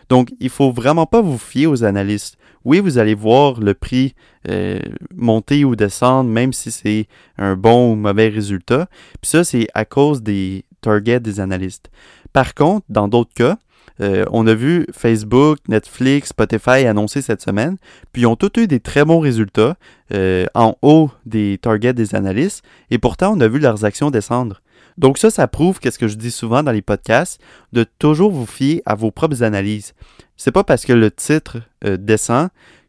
Donc, 0.09 0.31
il 0.41 0.49
faut 0.49 0.73
vraiment 0.73 1.07
pas 1.07 1.21
vous 1.21 1.38
fier 1.38 1.67
aux 1.67 1.85
analystes. 1.85 2.38
Oui, 2.65 2.81
vous 2.81 2.99
allez 2.99 3.15
voir 3.15 3.61
le 3.61 3.75
prix 3.75 4.15
euh, 4.49 4.81
monter 5.15 5.65
ou 5.65 5.77
descendre, 5.77 6.31
même 6.31 6.53
si 6.53 6.71
c'est 6.71 7.07
un 7.37 7.57
bon 7.57 7.93
ou 7.93 7.97
mauvais 7.97 8.29
résultat. 8.29 8.88
Puis 9.21 9.31
ça, 9.31 9.45
c'est 9.45 9.67
à 9.75 9.85
cause 9.85 10.23
des 10.23 10.65
targets 10.81 11.21
des 11.21 11.41
analystes. 11.41 11.91
Par 12.33 12.55
contre, 12.55 12.87
dans 12.88 13.09
d'autres 13.09 13.35
cas, 13.35 13.59
euh, 14.00 14.25
on 14.31 14.47
a 14.47 14.55
vu 14.55 14.87
Facebook, 14.93 15.59
Netflix, 15.69 16.29
Spotify 16.29 16.87
annoncer 16.87 17.23
cette 17.23 17.43
semaine, 17.43 17.77
puis 18.12 18.23
ils 18.23 18.27
ont 18.27 18.37
tous 18.37 18.61
eu 18.61 18.67
des 18.67 18.81
très 18.81 19.05
bons 19.05 19.19
résultats 19.19 19.77
euh, 20.15 20.47
en 20.55 20.77
haut 20.83 21.11
des 21.27 21.59
targets 21.59 21.95
des 21.95 22.15
analystes, 22.15 22.65
et 22.91 22.99
pourtant 22.99 23.35
on 23.37 23.41
a 23.41 23.49
vu 23.49 23.59
leurs 23.59 23.85
actions 23.85 24.11
descendre. 24.11 24.61
Donc 24.99 25.17
ça, 25.17 25.31
ça 25.31 25.47
prouve 25.47 25.78
qu'est-ce 25.78 25.99
que 25.99 26.09
je 26.09 26.17
dis 26.17 26.33
souvent 26.33 26.62
dans 26.62 26.73
les 26.73 26.83
podcasts, 26.83 27.40
de 27.73 27.87
toujours 27.99 28.31
vous 28.31 28.47
fier 28.47 28.83
à 28.85 28.95
vos 28.95 29.11
propres 29.11 29.43
analyses. 29.43 29.95
C'est 30.37 30.52
pas 30.52 30.64
parce 30.64 30.85
que 30.85 30.93
le 30.93 31.11
titre 31.11 31.59
euh, 31.85 31.97
descend 31.97 32.49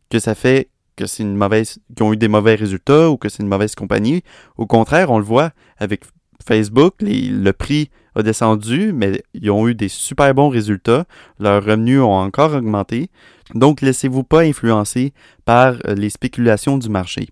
que 0.09 0.19
ça 0.19 0.35
fait 0.35 0.69
que 0.95 1.05
c'est 1.05 1.23
une 1.23 1.35
mauvaise, 1.35 1.79
qu'ils 1.95 2.03
ont 2.03 2.11
eu 2.11 2.17
des 2.17 2.27
mauvais 2.27 2.55
résultats 2.55 3.09
ou 3.09 3.15
que 3.15 3.29
c'est 3.29 3.41
une 3.41 3.47
mauvaise 3.47 3.73
compagnie. 3.73 4.21
Au 4.57 4.65
contraire, 4.65 5.11
on 5.11 5.17
le 5.17 5.23
voit 5.23 5.51
avec 5.77 6.03
Facebook, 6.45 6.95
le 7.01 7.51
prix 7.51 7.89
a 8.15 8.23
descendu, 8.23 8.91
mais 8.91 9.21
ils 9.33 9.49
ont 9.51 9.67
eu 9.67 9.75
des 9.75 9.87
super 9.87 10.33
bons 10.33 10.49
résultats. 10.49 11.05
Leurs 11.39 11.63
revenus 11.63 12.01
ont 12.01 12.11
encore 12.11 12.53
augmenté. 12.53 13.09
Donc, 13.55 13.81
laissez-vous 13.81 14.23
pas 14.23 14.41
influencer 14.41 15.13
par 15.45 15.75
euh, 15.87 15.95
les 15.95 16.09
spéculations 16.09 16.77
du 16.77 16.89
marché. 16.89 17.29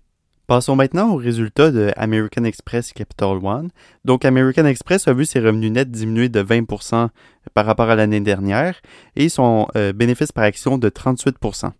Passons 0.48 0.76
maintenant 0.76 1.10
aux 1.10 1.16
résultats 1.16 1.70
de 1.70 1.92
American 1.98 2.44
Express 2.44 2.94
Capital 2.94 3.36
One. 3.42 3.68
Donc, 4.06 4.24
American 4.24 4.64
Express 4.64 5.06
a 5.06 5.12
vu 5.12 5.26
ses 5.26 5.40
revenus 5.40 5.70
nets 5.70 5.90
diminuer 5.90 6.30
de 6.30 6.42
20% 6.42 7.10
par 7.52 7.66
rapport 7.66 7.90
à 7.90 7.96
l'année 7.96 8.20
dernière 8.20 8.80
et 9.14 9.28
son 9.28 9.68
euh, 9.76 9.92
bénéfice 9.92 10.32
par 10.32 10.44
action 10.44 10.78
de 10.78 10.88
38%. 10.88 11.72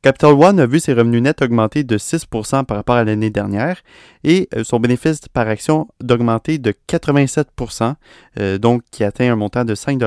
Capital 0.00 0.30
One 0.30 0.60
a 0.60 0.66
vu 0.66 0.78
ses 0.78 0.92
revenus 0.92 1.22
nets 1.22 1.42
augmenter 1.42 1.82
de 1.82 1.98
6% 1.98 2.66
par 2.66 2.76
rapport 2.76 2.94
à 2.94 3.02
l'année 3.02 3.30
dernière 3.30 3.78
et 4.22 4.48
euh, 4.54 4.62
son 4.62 4.78
bénéfice 4.78 5.22
par 5.32 5.48
action 5.48 5.88
d'augmenter 6.00 6.58
de 6.58 6.72
87%, 6.88 7.94
euh, 8.38 8.58
donc 8.58 8.82
qui 8.92 9.02
atteint 9.02 9.32
un 9.32 9.34
montant 9.34 9.64
de 9.64 9.74
5 9.74 10.00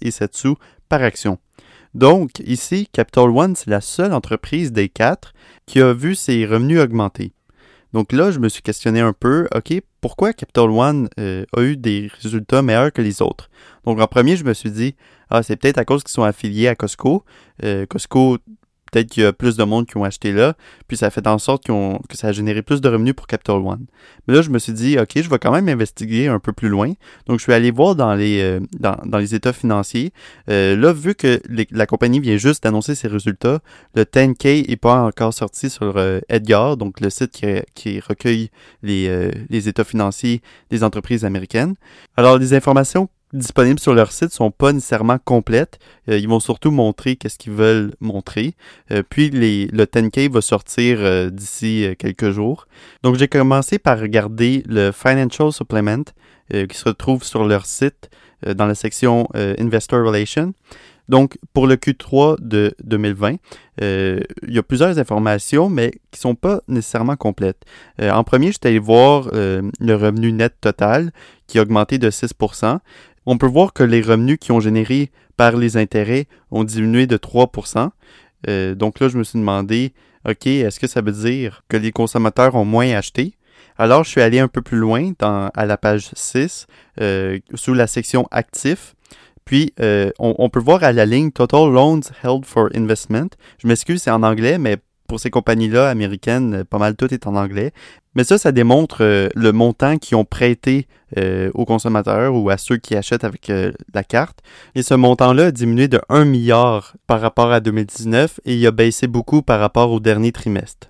et 0.00 0.10
7 0.10 0.34
sous 0.34 0.56
par 0.88 1.02
action. 1.02 1.38
Donc, 1.94 2.40
ici, 2.40 2.88
Capital 2.92 3.30
One, 3.30 3.54
c'est 3.54 3.70
la 3.70 3.80
seule 3.80 4.12
entreprise 4.12 4.72
des 4.72 4.88
quatre 4.88 5.32
qui 5.66 5.80
a 5.80 5.92
vu 5.92 6.14
ses 6.14 6.44
revenus 6.44 6.80
augmenter. 6.80 7.32
Donc 7.92 8.12
là, 8.12 8.32
je 8.32 8.40
me 8.40 8.48
suis 8.48 8.62
questionné 8.62 8.98
un 8.98 9.12
peu, 9.12 9.46
OK, 9.54 9.72
pourquoi 10.00 10.32
Capital 10.32 10.70
One 10.70 11.08
euh, 11.20 11.44
a 11.56 11.62
eu 11.62 11.76
des 11.76 12.10
résultats 12.20 12.60
meilleurs 12.60 12.92
que 12.92 13.00
les 13.00 13.22
autres? 13.22 13.48
Donc 13.84 14.00
en 14.00 14.06
premier, 14.08 14.36
je 14.36 14.44
me 14.44 14.52
suis 14.52 14.72
dit, 14.72 14.96
ah, 15.30 15.44
c'est 15.44 15.54
peut-être 15.54 15.78
à 15.78 15.84
cause 15.84 16.02
qu'ils 16.02 16.10
sont 16.10 16.24
affiliés 16.24 16.66
à 16.66 16.74
Costco. 16.74 17.24
Euh, 17.62 17.86
Costco 17.86 18.38
peut-être 18.94 19.10
qu'il 19.10 19.24
y 19.24 19.26
a 19.26 19.32
plus 19.32 19.56
de 19.56 19.64
monde 19.64 19.86
qui 19.86 19.96
ont 19.96 20.04
acheté 20.04 20.32
là, 20.32 20.54
puis 20.86 20.96
ça 20.96 21.06
a 21.06 21.10
fait 21.10 21.26
en 21.26 21.38
sorte 21.38 21.66
que 21.66 22.16
ça 22.16 22.28
a 22.28 22.32
généré 22.32 22.62
plus 22.62 22.80
de 22.80 22.88
revenus 22.88 23.14
pour 23.14 23.26
Capital 23.26 23.56
One. 23.56 23.86
Mais 24.26 24.34
là, 24.34 24.42
je 24.42 24.50
me 24.50 24.58
suis 24.58 24.72
dit, 24.72 24.98
OK, 24.98 25.10
je 25.16 25.28
vais 25.28 25.38
quand 25.38 25.50
même 25.50 25.68
investiguer 25.68 26.28
un 26.28 26.38
peu 26.38 26.52
plus 26.52 26.68
loin. 26.68 26.92
Donc, 27.26 27.38
je 27.38 27.42
suis 27.42 27.52
allé 27.52 27.72
voir 27.72 27.96
dans 27.96 28.14
les, 28.14 28.40
euh, 28.40 29.26
états 29.32 29.52
financiers. 29.52 30.12
Euh, 30.48 30.76
là, 30.76 30.92
vu 30.92 31.14
que 31.14 31.40
la 31.70 31.86
compagnie 31.86 32.20
vient 32.20 32.36
juste 32.36 32.62
d'annoncer 32.62 32.94
ses 32.94 33.08
résultats, 33.08 33.60
le 33.94 34.04
10K 34.04 34.68
n'est 34.68 34.76
pas 34.76 35.02
encore 35.02 35.34
sorti 35.34 35.70
sur 35.70 35.96
euh, 35.96 36.20
Edgar, 36.28 36.76
donc 36.76 37.00
le 37.00 37.10
site 37.10 37.44
qui, 37.74 38.00
recueille 38.00 38.50
les 38.82 39.68
états 39.68 39.84
financiers 39.84 40.40
des 40.70 40.84
entreprises 40.84 41.24
américaines. 41.24 41.74
Alors, 42.16 42.38
les 42.38 42.54
informations 42.54 43.08
disponibles 43.34 43.80
sur 43.80 43.94
leur 43.94 44.12
site 44.12 44.32
sont 44.32 44.50
pas 44.50 44.72
nécessairement 44.72 45.18
complètes. 45.18 45.78
Euh, 46.08 46.16
ils 46.18 46.28
vont 46.28 46.40
surtout 46.40 46.70
montrer 46.70 47.16
qu'est-ce 47.16 47.36
qu'ils 47.36 47.52
veulent 47.52 47.94
montrer. 48.00 48.54
Euh, 48.90 49.02
puis 49.08 49.28
les, 49.30 49.66
le 49.66 49.84
10K 49.84 50.30
va 50.30 50.40
sortir 50.40 50.98
euh, 51.00 51.28
d'ici 51.30 51.86
quelques 51.98 52.30
jours. 52.30 52.66
Donc 53.02 53.16
j'ai 53.16 53.28
commencé 53.28 53.78
par 53.78 53.98
regarder 53.98 54.62
le 54.66 54.92
Financial 54.92 55.52
Supplement 55.52 56.04
qui 56.50 56.76
se 56.76 56.84
retrouve 56.84 57.24
sur 57.24 57.46
leur 57.46 57.64
site 57.64 58.10
dans 58.46 58.66
la 58.66 58.74
section 58.74 59.26
Investor 59.34 60.04
Relations. 60.04 60.52
Donc, 61.08 61.38
pour 61.54 61.66
le 61.66 61.76
Q3 61.76 62.36
de 62.40 62.74
2020, 62.84 63.36
il 63.80 64.24
y 64.46 64.58
a 64.58 64.62
plusieurs 64.62 64.98
informations, 64.98 65.70
mais 65.70 65.92
qui 66.10 66.20
sont 66.20 66.34
pas 66.34 66.60
nécessairement 66.68 67.16
complètes. 67.16 67.64
en 67.98 68.24
premier, 68.24 68.48
je 68.48 68.58
suis 68.60 68.68
allé 68.68 68.78
voir 68.78 69.30
le 69.32 69.94
revenu 69.94 70.32
net 70.32 70.54
total 70.60 71.12
qui 71.46 71.58
a 71.58 71.62
augmenté 71.62 71.96
de 71.96 72.10
6 72.10 72.34
on 73.26 73.38
peut 73.38 73.46
voir 73.46 73.72
que 73.72 73.82
les 73.82 74.02
revenus 74.02 74.38
qui 74.40 74.52
ont 74.52 74.60
généré 74.60 75.10
par 75.36 75.56
les 75.56 75.76
intérêts 75.76 76.26
ont 76.50 76.64
diminué 76.64 77.06
de 77.06 77.16
3% 77.16 77.90
euh, 78.48 78.74
Donc 78.74 79.00
là, 79.00 79.08
je 79.08 79.18
me 79.18 79.24
suis 79.24 79.38
demandé, 79.38 79.92
OK, 80.28 80.46
est-ce 80.46 80.80
que 80.80 80.86
ça 80.86 81.00
veut 81.00 81.12
dire 81.12 81.62
que 81.68 81.76
les 81.76 81.92
consommateurs 81.92 82.54
ont 82.54 82.64
moins 82.64 82.90
acheté? 82.90 83.36
Alors, 83.76 84.04
je 84.04 84.10
suis 84.10 84.20
allé 84.20 84.38
un 84.38 84.48
peu 84.48 84.62
plus 84.62 84.78
loin 84.78 85.12
à 85.20 85.66
la 85.66 85.76
page 85.76 86.10
6, 86.12 86.66
euh, 87.00 87.38
sous 87.54 87.74
la 87.74 87.86
section 87.86 88.28
Actifs. 88.30 88.94
Puis, 89.44 89.72
euh, 89.80 90.10
on, 90.18 90.34
on, 90.38 90.48
peut 90.48 90.60
voir 90.60 90.84
à 90.84 90.92
la 90.92 91.04
ligne 91.04 91.30
Total 91.30 91.70
Loans 91.70 92.00
Held 92.22 92.46
for 92.46 92.68
Investment. 92.74 93.28
Je 93.58 93.66
m'excuse, 93.66 94.00
c'est 94.00 94.10
en 94.10 94.22
anglais, 94.22 94.58
mais 94.58 94.78
pour 95.08 95.20
ces 95.20 95.30
compagnies-là 95.30 95.90
américaines, 95.90 96.64
pas 96.64 96.78
mal 96.78 96.96
tout 96.96 97.12
est 97.12 97.26
en 97.26 97.36
anglais. 97.36 97.72
Mais 98.14 98.24
ça, 98.24 98.38
ça 98.38 98.52
démontre 98.52 98.98
euh, 99.00 99.28
le 99.34 99.52
montant 99.52 99.98
qu'ils 99.98 100.16
ont 100.16 100.24
prêté 100.24 100.86
euh, 101.18 101.50
aux 101.54 101.64
consommateurs 101.64 102.34
ou 102.34 102.48
à 102.50 102.56
ceux 102.56 102.76
qui 102.76 102.94
achètent 102.94 103.24
avec 103.24 103.50
euh, 103.50 103.72
la 103.92 104.04
carte. 104.04 104.40
Et 104.74 104.82
ce 104.82 104.94
montant-là 104.94 105.46
a 105.46 105.50
diminué 105.50 105.88
de 105.88 106.00
1 106.08 106.24
milliard 106.24 106.94
par 107.06 107.20
rapport 107.20 107.50
à 107.50 107.60
2019 107.60 108.40
et 108.44 108.56
il 108.56 108.66
a 108.66 108.70
baissé 108.70 109.06
beaucoup 109.06 109.42
par 109.42 109.60
rapport 109.60 109.90
au 109.90 110.00
dernier 110.00 110.32
trimestre. 110.32 110.88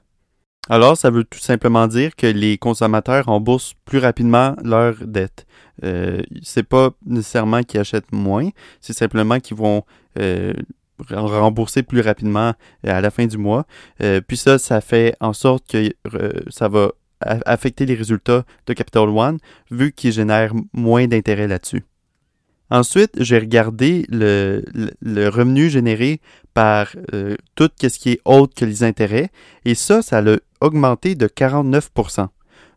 Alors, 0.70 0.96
ça 0.96 1.10
veut 1.10 1.24
tout 1.24 1.38
simplement 1.38 1.86
dire 1.86 2.16
que 2.16 2.26
les 2.26 2.56
consommateurs 2.56 3.26
remboursent 3.26 3.74
plus 3.84 3.98
rapidement 3.98 4.56
leurs 4.64 5.06
dettes. 5.06 5.46
C'est 6.42 6.62
pas 6.62 6.90
nécessairement 7.04 7.62
qu'ils 7.64 7.80
achètent 7.80 8.12
moins, 8.12 8.48
c'est 8.80 8.94
simplement 8.94 9.40
qu'ils 9.40 9.58
vont 9.58 9.82
rembourser 11.10 11.82
plus 11.82 12.00
rapidement 12.00 12.54
à 12.82 13.00
la 13.02 13.10
fin 13.10 13.26
du 13.26 13.36
mois. 13.36 13.66
puis 14.26 14.38
ça, 14.38 14.56
ça 14.56 14.80
fait 14.80 15.14
en 15.20 15.34
sorte 15.34 15.66
que 15.70 15.90
ça 16.48 16.68
va 16.68 16.92
affecter 17.24 17.86
les 17.86 17.94
résultats 17.94 18.44
de 18.66 18.72
Capital 18.72 19.08
One 19.08 19.38
vu 19.70 19.92
qu'il 19.92 20.12
génère 20.12 20.52
moins 20.72 21.06
d'intérêt 21.06 21.48
là-dessus. 21.48 21.84
Ensuite, 22.70 23.12
j'ai 23.22 23.38
regardé 23.38 24.06
le, 24.08 24.62
revenu 25.28 25.68
généré 25.68 26.20
par 26.54 26.88
euh, 27.12 27.36
tout 27.54 27.70
ce 27.80 27.98
qui 27.98 28.12
est 28.12 28.20
autre 28.24 28.54
que 28.54 28.64
les 28.64 28.82
intérêts 28.82 29.30
et 29.64 29.74
ça, 29.74 30.02
ça 30.02 30.18
a 30.18 30.36
augmenté 30.60 31.14
de 31.14 31.26
49% 31.26 32.28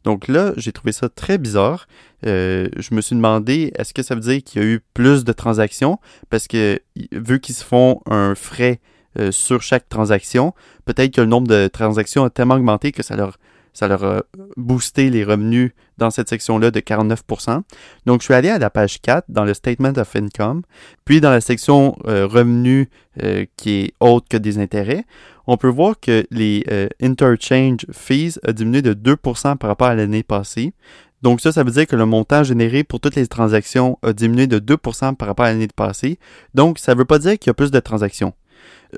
donc 0.07 0.29
là, 0.29 0.53
j'ai 0.55 0.71
trouvé 0.71 0.93
ça 0.93 1.09
très 1.09 1.37
bizarre. 1.37 1.85
Euh, 2.25 2.69
je 2.77 2.95
me 2.95 3.01
suis 3.01 3.13
demandé, 3.13 3.73
est-ce 3.77 3.93
que 3.93 4.03
ça 4.03 4.15
veut 4.15 4.21
dire 4.21 4.41
qu'il 4.41 4.61
y 4.61 4.65
a 4.65 4.67
eu 4.67 4.79
plus 4.93 5.25
de 5.25 5.33
transactions? 5.33 5.99
Parce 6.29 6.47
que 6.47 6.79
vu 7.11 7.41
qu'ils 7.41 7.55
se 7.55 7.63
font 7.65 7.99
un 8.05 8.33
frais 8.33 8.79
euh, 9.19 9.33
sur 9.33 9.61
chaque 9.61 9.89
transaction, 9.89 10.53
peut-être 10.85 11.13
que 11.13 11.19
le 11.19 11.27
nombre 11.27 11.49
de 11.49 11.67
transactions 11.67 12.23
a 12.23 12.29
tellement 12.29 12.55
augmenté 12.55 12.93
que 12.93 13.03
ça 13.03 13.17
leur 13.17 13.37
ça 13.77 13.87
leur 13.87 14.03
a 14.03 14.23
boosté 14.55 15.11
les 15.11 15.23
revenus 15.23 15.71
dans 15.99 16.09
cette 16.09 16.29
section-là 16.29 16.71
de 16.71 16.79
49%. 16.79 17.61
Donc, 18.07 18.21
je 18.21 18.25
suis 18.25 18.33
allé 18.33 18.49
à 18.49 18.57
la 18.57 18.71
page 18.71 18.99
4 19.03 19.25
dans 19.29 19.45
le 19.45 19.53
Statement 19.53 19.93
of 19.97 20.15
Income, 20.15 20.63
puis 21.05 21.21
dans 21.21 21.29
la 21.29 21.41
section 21.41 21.95
euh, 22.07 22.25
revenus 22.25 22.87
euh, 23.21 23.45
qui 23.55 23.81
est 23.81 23.93
autre 23.99 24.25
que 24.27 24.37
des 24.37 24.57
intérêts, 24.57 25.05
on 25.45 25.57
peut 25.57 25.67
voir 25.67 25.99
que 25.99 26.25
les 26.31 26.63
euh, 26.71 26.87
interchange 26.99 27.85
fees 27.91 28.39
a 28.43 28.51
diminué 28.51 28.81
de 28.81 28.95
2% 28.95 29.57
par 29.57 29.69
rapport 29.69 29.89
à 29.89 29.93
l'année 29.93 30.23
passée. 30.23 30.73
Donc 31.21 31.39
ça, 31.39 31.51
ça 31.51 31.63
veut 31.63 31.69
dire 31.69 31.85
que 31.85 31.95
le 31.95 32.07
montant 32.07 32.43
généré 32.43 32.83
pour 32.83 32.99
toutes 32.99 33.15
les 33.15 33.27
transactions 33.27 33.99
a 34.01 34.11
diminué 34.11 34.47
de 34.47 34.57
2% 34.57 35.15
par 35.15 35.27
rapport 35.27 35.45
à 35.45 35.51
l'année 35.51 35.67
passée. 35.67 36.17
Donc 36.55 36.79
ça 36.79 36.95
ne 36.95 36.97
veut 36.97 37.05
pas 37.05 37.19
dire 37.19 37.37
qu'il 37.37 37.49
y 37.49 37.51
a 37.51 37.53
plus 37.53 37.69
de 37.69 37.79
transactions. 37.79 38.33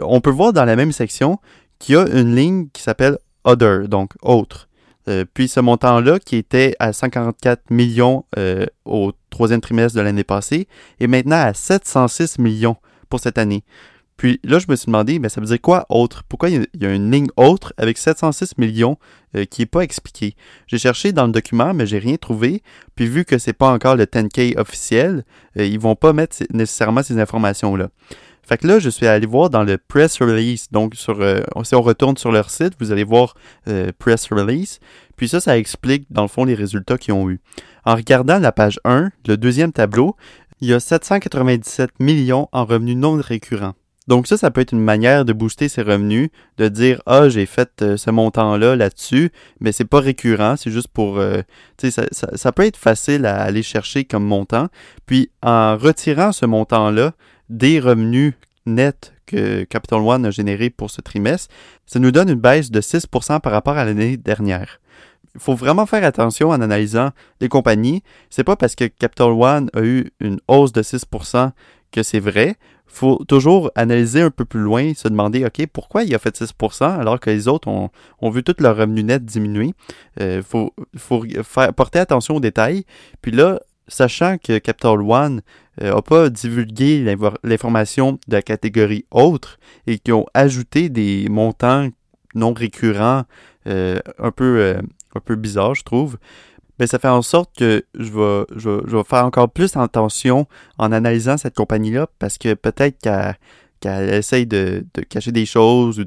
On 0.02 0.22
peut 0.22 0.30
voir 0.30 0.54
dans 0.54 0.64
la 0.64 0.78
même 0.78 0.94
section 0.94 1.38
qu'il 1.80 1.96
y 1.96 1.98
a 1.98 2.08
une 2.08 2.34
ligne 2.34 2.70
qui 2.72 2.82
s'appelle 2.82 3.18
Other, 3.44 3.88
donc 3.88 4.14
autre. 4.22 4.69
Euh, 5.08 5.26
puis 5.34 5.48
ce 5.48 5.60
montant-là, 5.60 6.20
qui 6.20 6.36
était 6.36 6.76
à 6.80 6.94
144 6.94 7.72
millions 7.72 8.26
euh, 8.38 8.66
au 8.86 9.14
troisième 9.30 9.62
trimestre 9.62 9.98
de 9.98 10.02
l'année 10.02 10.24
passée, 10.24 10.68
est 11.00 11.08
maintenant 11.08 11.38
à 11.42 11.54
706 11.54 12.40
millions 12.40 12.78
pour 13.10 13.20
cette 13.20 13.38
année. 13.38 13.64
Puis 14.20 14.42
là, 14.44 14.60
je 14.60 14.66
me 14.68 14.76
suis 14.76 14.88
demandé, 14.88 15.18
mais 15.18 15.30
ça 15.30 15.40
veut 15.40 15.48
dire 15.48 15.62
quoi 15.62 15.86
autre? 15.88 16.24
Pourquoi 16.28 16.50
il 16.50 16.68
y 16.78 16.86
a 16.86 16.94
une 16.94 17.10
ligne 17.10 17.30
autre 17.38 17.74
avec 17.78 17.98
706 17.98 18.58
millions 18.58 18.98
euh, 19.34 19.46
qui 19.46 19.62
n'est 19.62 19.66
pas 19.66 19.80
expliquée? 19.80 20.36
J'ai 20.68 20.78
cherché 20.78 21.14
dans 21.14 21.26
le 21.26 21.32
document, 21.32 21.74
mais 21.74 21.86
j'ai 21.86 22.00
rien 22.00 22.18
trouvé. 22.18 22.62
Puis 22.96 23.08
vu 23.08 23.24
que 23.24 23.38
c'est 23.38 23.54
pas 23.54 23.72
encore 23.72 23.96
le 23.96 24.04
10K 24.04 24.60
officiel, 24.60 25.24
euh, 25.58 25.66
ils 25.66 25.80
vont 25.80 25.96
pas 25.96 26.12
mettre 26.12 26.36
nécessairement 26.52 27.02
ces 27.02 27.18
informations-là. 27.18 27.92
Fait 28.50 28.58
que 28.58 28.66
là, 28.66 28.80
je 28.80 28.90
suis 28.90 29.06
allé 29.06 29.28
voir 29.28 29.52
dans 29.52 29.64
le 29.64 29.78
press 29.78 30.20
release. 30.20 30.72
Donc, 30.72 30.96
sur, 30.96 31.22
euh, 31.22 31.42
si 31.64 31.76
on 31.76 31.82
retourne 31.82 32.18
sur 32.18 32.32
leur 32.32 32.50
site, 32.50 32.74
vous 32.80 32.92
allez 32.92 33.04
voir 33.04 33.36
press 34.00 34.28
release. 34.32 34.80
Puis 35.16 35.30
ça, 35.30 35.40
ça 35.40 35.56
explique 35.58 36.08
dans 36.10 36.24
le 36.24 36.28
fond 36.28 36.46
les 36.46 36.56
résultats 36.56 36.98
qu'ils 36.98 37.14
ont 37.14 37.30
eu. 37.30 37.40
En 37.86 37.96
regardant 37.96 38.40
la 38.40 38.52
page 38.52 38.80
1, 38.86 39.12
le 39.28 39.38
deuxième 39.38 39.72
tableau, 39.72 40.16
il 40.62 40.70
y 40.70 40.74
a 40.74 40.80
797 40.80 41.92
millions 42.00 42.50
en 42.52 42.66
revenus 42.66 42.98
non 42.98 43.20
récurrents. 43.22 43.76
Donc 44.10 44.26
ça, 44.26 44.38
ça 44.38 44.50
peut 44.50 44.62
être 44.62 44.72
une 44.72 44.84
manière 44.84 45.24
de 45.24 45.34
booster 45.34 45.70
ses 45.70 45.84
revenus, 45.84 46.30
de 46.58 46.68
dire 46.68 47.00
ah 47.06 47.30
j'ai 47.30 47.46
fait 47.46 47.70
euh, 47.84 47.96
ce 47.96 48.10
montant-là 48.10 48.76
là-dessus, 48.76 49.32
mais 49.60 49.72
c'est 49.72 49.86
pas 49.86 50.00
récurrent, 50.00 50.56
c'est 50.58 50.72
juste 50.72 50.88
pour, 50.88 51.20
euh, 51.20 51.42
tu 51.78 51.92
sais, 51.92 52.08
ça, 52.12 52.36
ça, 52.36 52.52
peut 52.52 52.66
être 52.66 52.76
facile 52.76 53.28
à 53.28 53.40
aller 53.40 53.62
chercher 53.62 54.06
comme 54.06 54.24
montant. 54.26 54.70
Puis 55.06 55.30
en 55.44 55.78
retirant 55.78 56.32
ce 56.32 56.48
montant-là 56.48 57.14
des 57.50 57.80
revenus 57.80 58.34
nets 58.66 59.14
que 59.26 59.64
Capital 59.64 60.00
One 60.00 60.26
a 60.26 60.32
généré 60.32 60.70
pour 60.70 60.90
ce 60.90 61.02
trimestre, 61.02 61.54
ça 61.86 62.00
nous 62.00 62.12
donne 62.12 62.30
une 62.30 62.40
baisse 62.40 62.72
de 62.72 62.82
6% 62.82 63.40
par 63.40 63.52
rapport 63.52 63.78
à 63.78 63.86
l'année 63.86 64.18
dernière. 64.18 64.80
Il 65.36 65.42
faut 65.42 65.56
vraiment 65.56 65.86
faire 65.86 66.04
attention 66.04 66.50
en 66.50 66.60
analysant 66.60 67.12
les 67.40 67.50
compagnies. 67.50 68.04
C'est 68.30 68.44
pas 68.44 68.56
parce 68.56 68.76
que 68.76 68.86
Capital 68.86 69.32
One 69.32 69.70
a 69.74 69.82
eu 69.82 70.12
une 70.20 70.40
hausse 70.48 70.72
de 70.72 70.82
6% 70.82 71.52
que 71.92 72.04
c'est 72.04 72.20
vrai 72.20 72.58
faut 72.90 73.24
toujours 73.28 73.72
analyser 73.76 74.22
un 74.22 74.32
peu 74.32 74.46
plus 74.46 74.60
loin, 74.60 74.94
se 74.94 75.08
demander, 75.08 75.46
OK, 75.46 75.66
pourquoi 75.72 76.04
il 76.04 76.14
a 76.14 76.20
fait 76.20 76.36
6% 76.36 76.84
alors 76.84 77.20
que 77.20 77.30
les 77.30 77.48
autres 77.48 77.68
ont, 77.68 78.30
vu 78.30 78.44
tout 78.44 78.56
leur 78.60 78.76
revenu 78.76 79.04
net 79.04 79.24
diminuer? 79.24 79.74
Il 80.20 80.24
euh, 80.24 80.44
faut, 80.44 80.74
faut 80.98 81.24
faire, 81.44 81.74
porter 81.74 82.00
attention 82.00 82.36
aux 82.36 82.40
détails. 82.40 82.86
Puis 83.22 83.32
là, 83.32 83.62
sachant 83.90 84.38
que 84.38 84.58
Capital 84.58 85.02
One 85.02 85.42
n'a 85.82 85.88
euh, 85.88 86.02
pas 86.02 86.30
divulgué 86.30 87.04
l'information 87.44 88.14
de 88.28 88.36
la 88.36 88.42
catégorie 88.42 89.06
autre 89.12 89.60
et 89.88 90.00
qui 90.00 90.12
ont 90.12 90.26
ajouté 90.34 90.90
des 90.90 91.28
montants 91.30 91.90
non 92.36 92.54
récurrents 92.54 93.24
euh, 93.68 94.00
un 94.18 94.32
peu 94.32 94.78
un 95.16 95.20
peu 95.20 95.36
bizarre, 95.36 95.76
je 95.76 95.84
trouve 95.84 96.18
ben, 96.80 96.88
ça 96.88 96.98
fait 96.98 97.10
en 97.10 97.22
sorte 97.22 97.52
que 97.58 97.84
je 97.94 98.10
vais, 98.10 98.46
je, 98.56 98.70
vais 98.70 99.04
faire 99.04 99.26
encore 99.26 99.50
plus 99.50 99.76
attention 99.76 100.48
en 100.78 100.94
analysant 100.94 101.38
cette 101.38 101.56
compagnie-là 101.56 102.08
parce 102.20 102.38
que 102.38 102.54
peut-être 102.54 102.98
qu'elle 103.82 104.14
essaye 104.14 104.48
de, 104.48 104.86
cacher 105.10 105.34
des 105.34 105.46
choses 105.46 106.02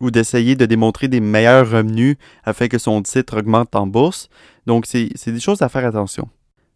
ou 0.00 0.10
d'essayer 0.12 0.54
de 0.54 0.64
démontrer 0.64 1.08
des 1.08 1.18
meilleurs 1.18 1.68
revenus 1.68 2.16
afin 2.44 2.68
que 2.68 2.78
son 2.78 3.02
titre 3.02 3.38
augmente 3.38 3.74
en 3.74 3.88
bourse. 3.88 4.28
Donc, 4.66 4.86
c'est 4.86 5.10
des 5.26 5.40
choses 5.40 5.60
à 5.62 5.68
faire 5.68 5.84
attention. 5.84 6.28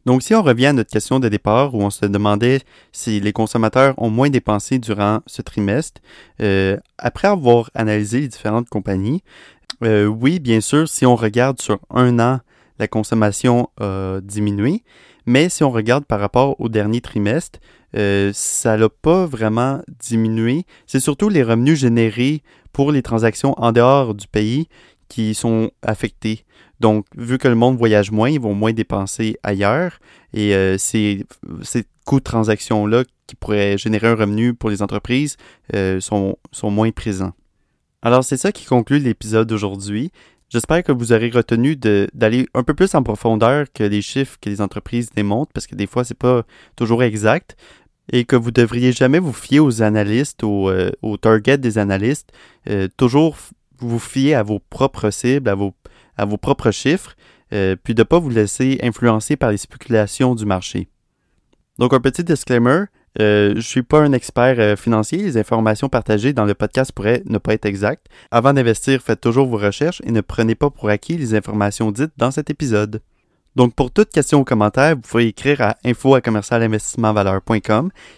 Donc, 0.07 0.23
si 0.23 0.35
on 0.35 0.42
revient 0.42 0.66
à 0.66 0.73
notre 0.73 0.90
question 0.90 1.21
de 1.21 1.28
départ 1.28 1.75
où 1.75 1.83
on 1.83 1.90
se 1.90 2.07
demandait 2.07 2.61
si 2.92 3.21
les 3.21 3.33
consommateurs 3.33 3.95
ont 3.99 4.11
moins 4.11 4.30
dépensé 4.30 4.78
durant 4.78 5.21
ce 5.26 5.42
trimestre, 5.42 6.00
euh, 6.40 6.76
après 6.99 7.28
avoir 7.28 7.71
analysé 7.75 8.21
les 8.21 8.28
différentes 8.28 8.69
compagnies, 8.69 9.23
euh, 9.83 10.07
oui, 10.07 10.40
bien 10.40 10.61
sûr, 10.61 10.88
si 10.88 11.07
on 11.07 11.16
regarde 11.16 11.61
sur 11.61 11.78
un 11.90 12.19
an 12.19 12.40
la 12.78 12.88
consommation 12.88 13.69
a 13.78 14.21
diminué. 14.23 14.83
Mais 15.26 15.49
si 15.49 15.62
on 15.62 15.71
regarde 15.71 16.07
par 16.07 16.19
rapport 16.19 16.59
au 16.61 16.69
dernier 16.69 17.00
trimestre, 17.00 17.61
euh, 17.97 18.30
ça 18.35 18.76
n'a 18.76 18.88
pas 18.88 19.26
vraiment 19.26 19.83
diminué. 20.00 20.64
C'est 20.87 21.00
surtout 21.00 21.28
les 21.28 21.42
revenus 21.42 21.78
générés 21.78 22.42
pour 22.73 22.90
les 22.90 23.02
transactions 23.02 23.54
en 23.59 23.73
dehors 23.73 24.14
du 24.14 24.26
pays 24.26 24.69
qui 25.11 25.35
sont 25.35 25.71
affectés. 25.83 26.45
Donc, 26.79 27.05
vu 27.14 27.37
que 27.37 27.49
le 27.49 27.57
monde 27.57 27.76
voyage 27.76 28.11
moins, 28.11 28.31
ils 28.31 28.40
vont 28.40 28.55
moins 28.55 28.73
dépenser 28.73 29.37
ailleurs. 29.43 29.99
Et 30.33 30.55
euh, 30.55 30.79
ces, 30.79 31.26
coûts 32.07 32.21
de 32.21 32.25
transaction-là 32.25 33.05
qui 33.26 33.37
pourraient 33.37 33.76
générer 33.76 34.09
un 34.09 34.14
revenu 34.14 34.55
pour 34.55 34.71
les 34.71 34.81
entreprises 34.81 35.37
euh, 35.75 36.00
sont, 36.00 36.38
sont 36.52 36.71
moins 36.71 36.90
présents. 36.90 37.33
Alors, 38.02 38.25
c'est 38.25 38.38
ça 38.38 38.52
qui 38.52 38.64
conclut 38.64 39.00
l'épisode 39.00 39.49
d'aujourd'hui. 39.49 40.11
J'espère 40.49 40.83
que 40.83 40.93
vous 40.93 41.12
aurez 41.12 41.29
retenu 41.29 41.76
d'aller 41.76 42.49
un 42.55 42.62
peu 42.62 42.75
plus 42.75 42.95
en 42.95 43.02
profondeur 43.02 43.67
que 43.73 43.85
les 43.85 44.02
chiffres 44.02 44.39
que 44.41 44.49
les 44.49 44.61
entreprises 44.61 45.11
démontrent, 45.11 45.52
parce 45.52 45.67
que 45.67 45.75
des 45.75 45.87
fois, 45.87 46.04
c'est 46.04 46.19
pas 46.19 46.45
toujours 46.76 47.02
exact, 47.02 47.56
et 48.13 48.25
que 48.25 48.37
vous 48.37 48.50
devriez 48.50 48.93
jamais 48.93 49.19
vous 49.19 49.32
fier 49.32 49.61
aux 49.61 49.82
analystes, 49.82 50.43
aux, 50.43 50.71
euh, 50.71 50.91
targets 51.21 51.58
des 51.58 51.78
analystes. 51.78 52.32
Toujours 52.97 53.37
vous 53.80 53.99
fier 53.99 54.34
à 54.34 54.43
vos 54.43 54.58
propres 54.58 55.10
cibles, 55.10 55.49
à 55.49 55.54
vos, 55.54 55.75
à 56.16 56.25
vos 56.25 56.36
propres 56.36 56.71
chiffres, 56.71 57.14
euh, 57.52 57.76
puis 57.82 57.95
de 57.95 58.02
ne 58.02 58.04
pas 58.04 58.19
vous 58.19 58.30
laisser 58.30 58.78
influencer 58.82 59.36
par 59.36 59.50
les 59.50 59.56
spéculations 59.56 60.34
du 60.34 60.47
marché. 60.47 60.88
Donc, 61.78 61.95
un 61.95 62.00
petit 62.00 62.23
disclaimer, 62.23 62.84
euh, 63.19 63.50
je 63.50 63.56
ne 63.56 63.60
suis 63.60 63.82
pas 63.82 64.00
un 64.00 64.12
expert 64.12 64.56
euh, 64.58 64.76
financier. 64.76 65.19
Les 65.19 65.36
informations 65.36 65.88
partagées 65.88 66.32
dans 66.32 66.45
le 66.45 66.54
podcast 66.54 66.93
pourraient 66.93 67.23
ne 67.26 67.38
pas 67.38 67.54
être 67.54 67.66
exactes. 67.66 68.06
Avant 68.30 68.52
d'investir, 68.52 69.02
faites 69.02 69.21
toujours 69.21 69.47
vos 69.47 69.56
recherches 69.56 70.00
et 70.04 70.12
ne 70.12 70.21
prenez 70.21 70.54
pas 70.54 70.71
pour 70.71 70.88
acquis 70.88 71.16
les 71.16 71.34
informations 71.34 71.90
dites 71.90 72.12
dans 72.16 72.30
cet 72.30 72.50
épisode. 72.50 73.00
Donc, 73.56 73.75
pour 73.75 73.91
toute 73.91 74.10
question 74.10 74.41
ou 74.41 74.45
commentaire, 74.45 74.95
vous 74.95 75.00
pouvez 75.00 75.26
écrire 75.26 75.60
à 75.60 75.76
info 75.84 76.17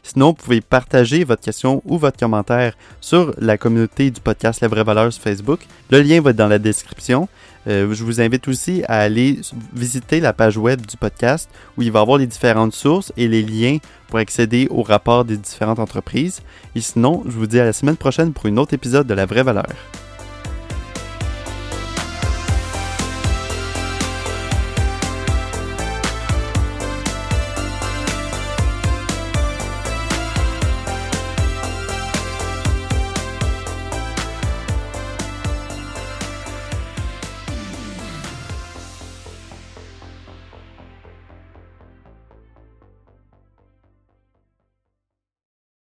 Sinon, 0.03 0.27
vous 0.27 0.35
pouvez 0.35 0.61
partager 0.61 1.25
votre 1.25 1.43
question 1.43 1.83
ou 1.87 1.97
votre 1.97 2.19
commentaire 2.19 2.75
sur 3.01 3.35
la 3.39 3.57
communauté 3.57 4.11
du 4.11 4.21
podcast 4.21 4.61
La 4.61 4.69
Vraie 4.69 4.85
Valeur 4.85 5.11
sur 5.11 5.23
Facebook. 5.23 5.61
Le 5.91 6.03
lien 6.03 6.21
va 6.21 6.31
être 6.31 6.37
dans 6.37 6.49
la 6.49 6.59
description. 6.59 7.29
Euh, 7.67 7.95
je 7.95 8.05
vous 8.05 8.21
invite 8.21 8.47
aussi 8.49 8.83
à 8.89 8.99
aller 8.99 9.41
visiter 9.73 10.21
la 10.21 10.33
page 10.33 10.59
web 10.59 10.85
du 10.85 10.97
podcast 10.97 11.49
où 11.79 11.83
il 11.83 11.93
va 11.93 12.01
y 12.01 12.03
avoir 12.03 12.19
les 12.19 12.27
différentes 12.27 12.75
sources 12.75 13.13
et 13.17 13.29
les 13.29 13.43
liens 13.43 13.79
pour 14.09 14.19
accéder 14.19 14.67
au 14.71 14.83
rapport 14.83 15.25
des 15.25 15.37
différentes 15.39 15.79
entreprises. 15.79 16.43
Et 16.75 16.81
sinon, 16.81 17.23
je 17.25 17.31
vous 17.31 17.47
dis 17.47 17.61
à 17.61 17.65
la 17.65 17.73
semaine 17.73 17.97
prochaine 17.97 18.33
pour 18.33 18.47
un 18.47 18.57
autre 18.59 18.75
épisode 18.75 19.07
de 19.07 19.15
La 19.15 19.27
Vraie 19.27 19.45
Valeur. 19.45 19.67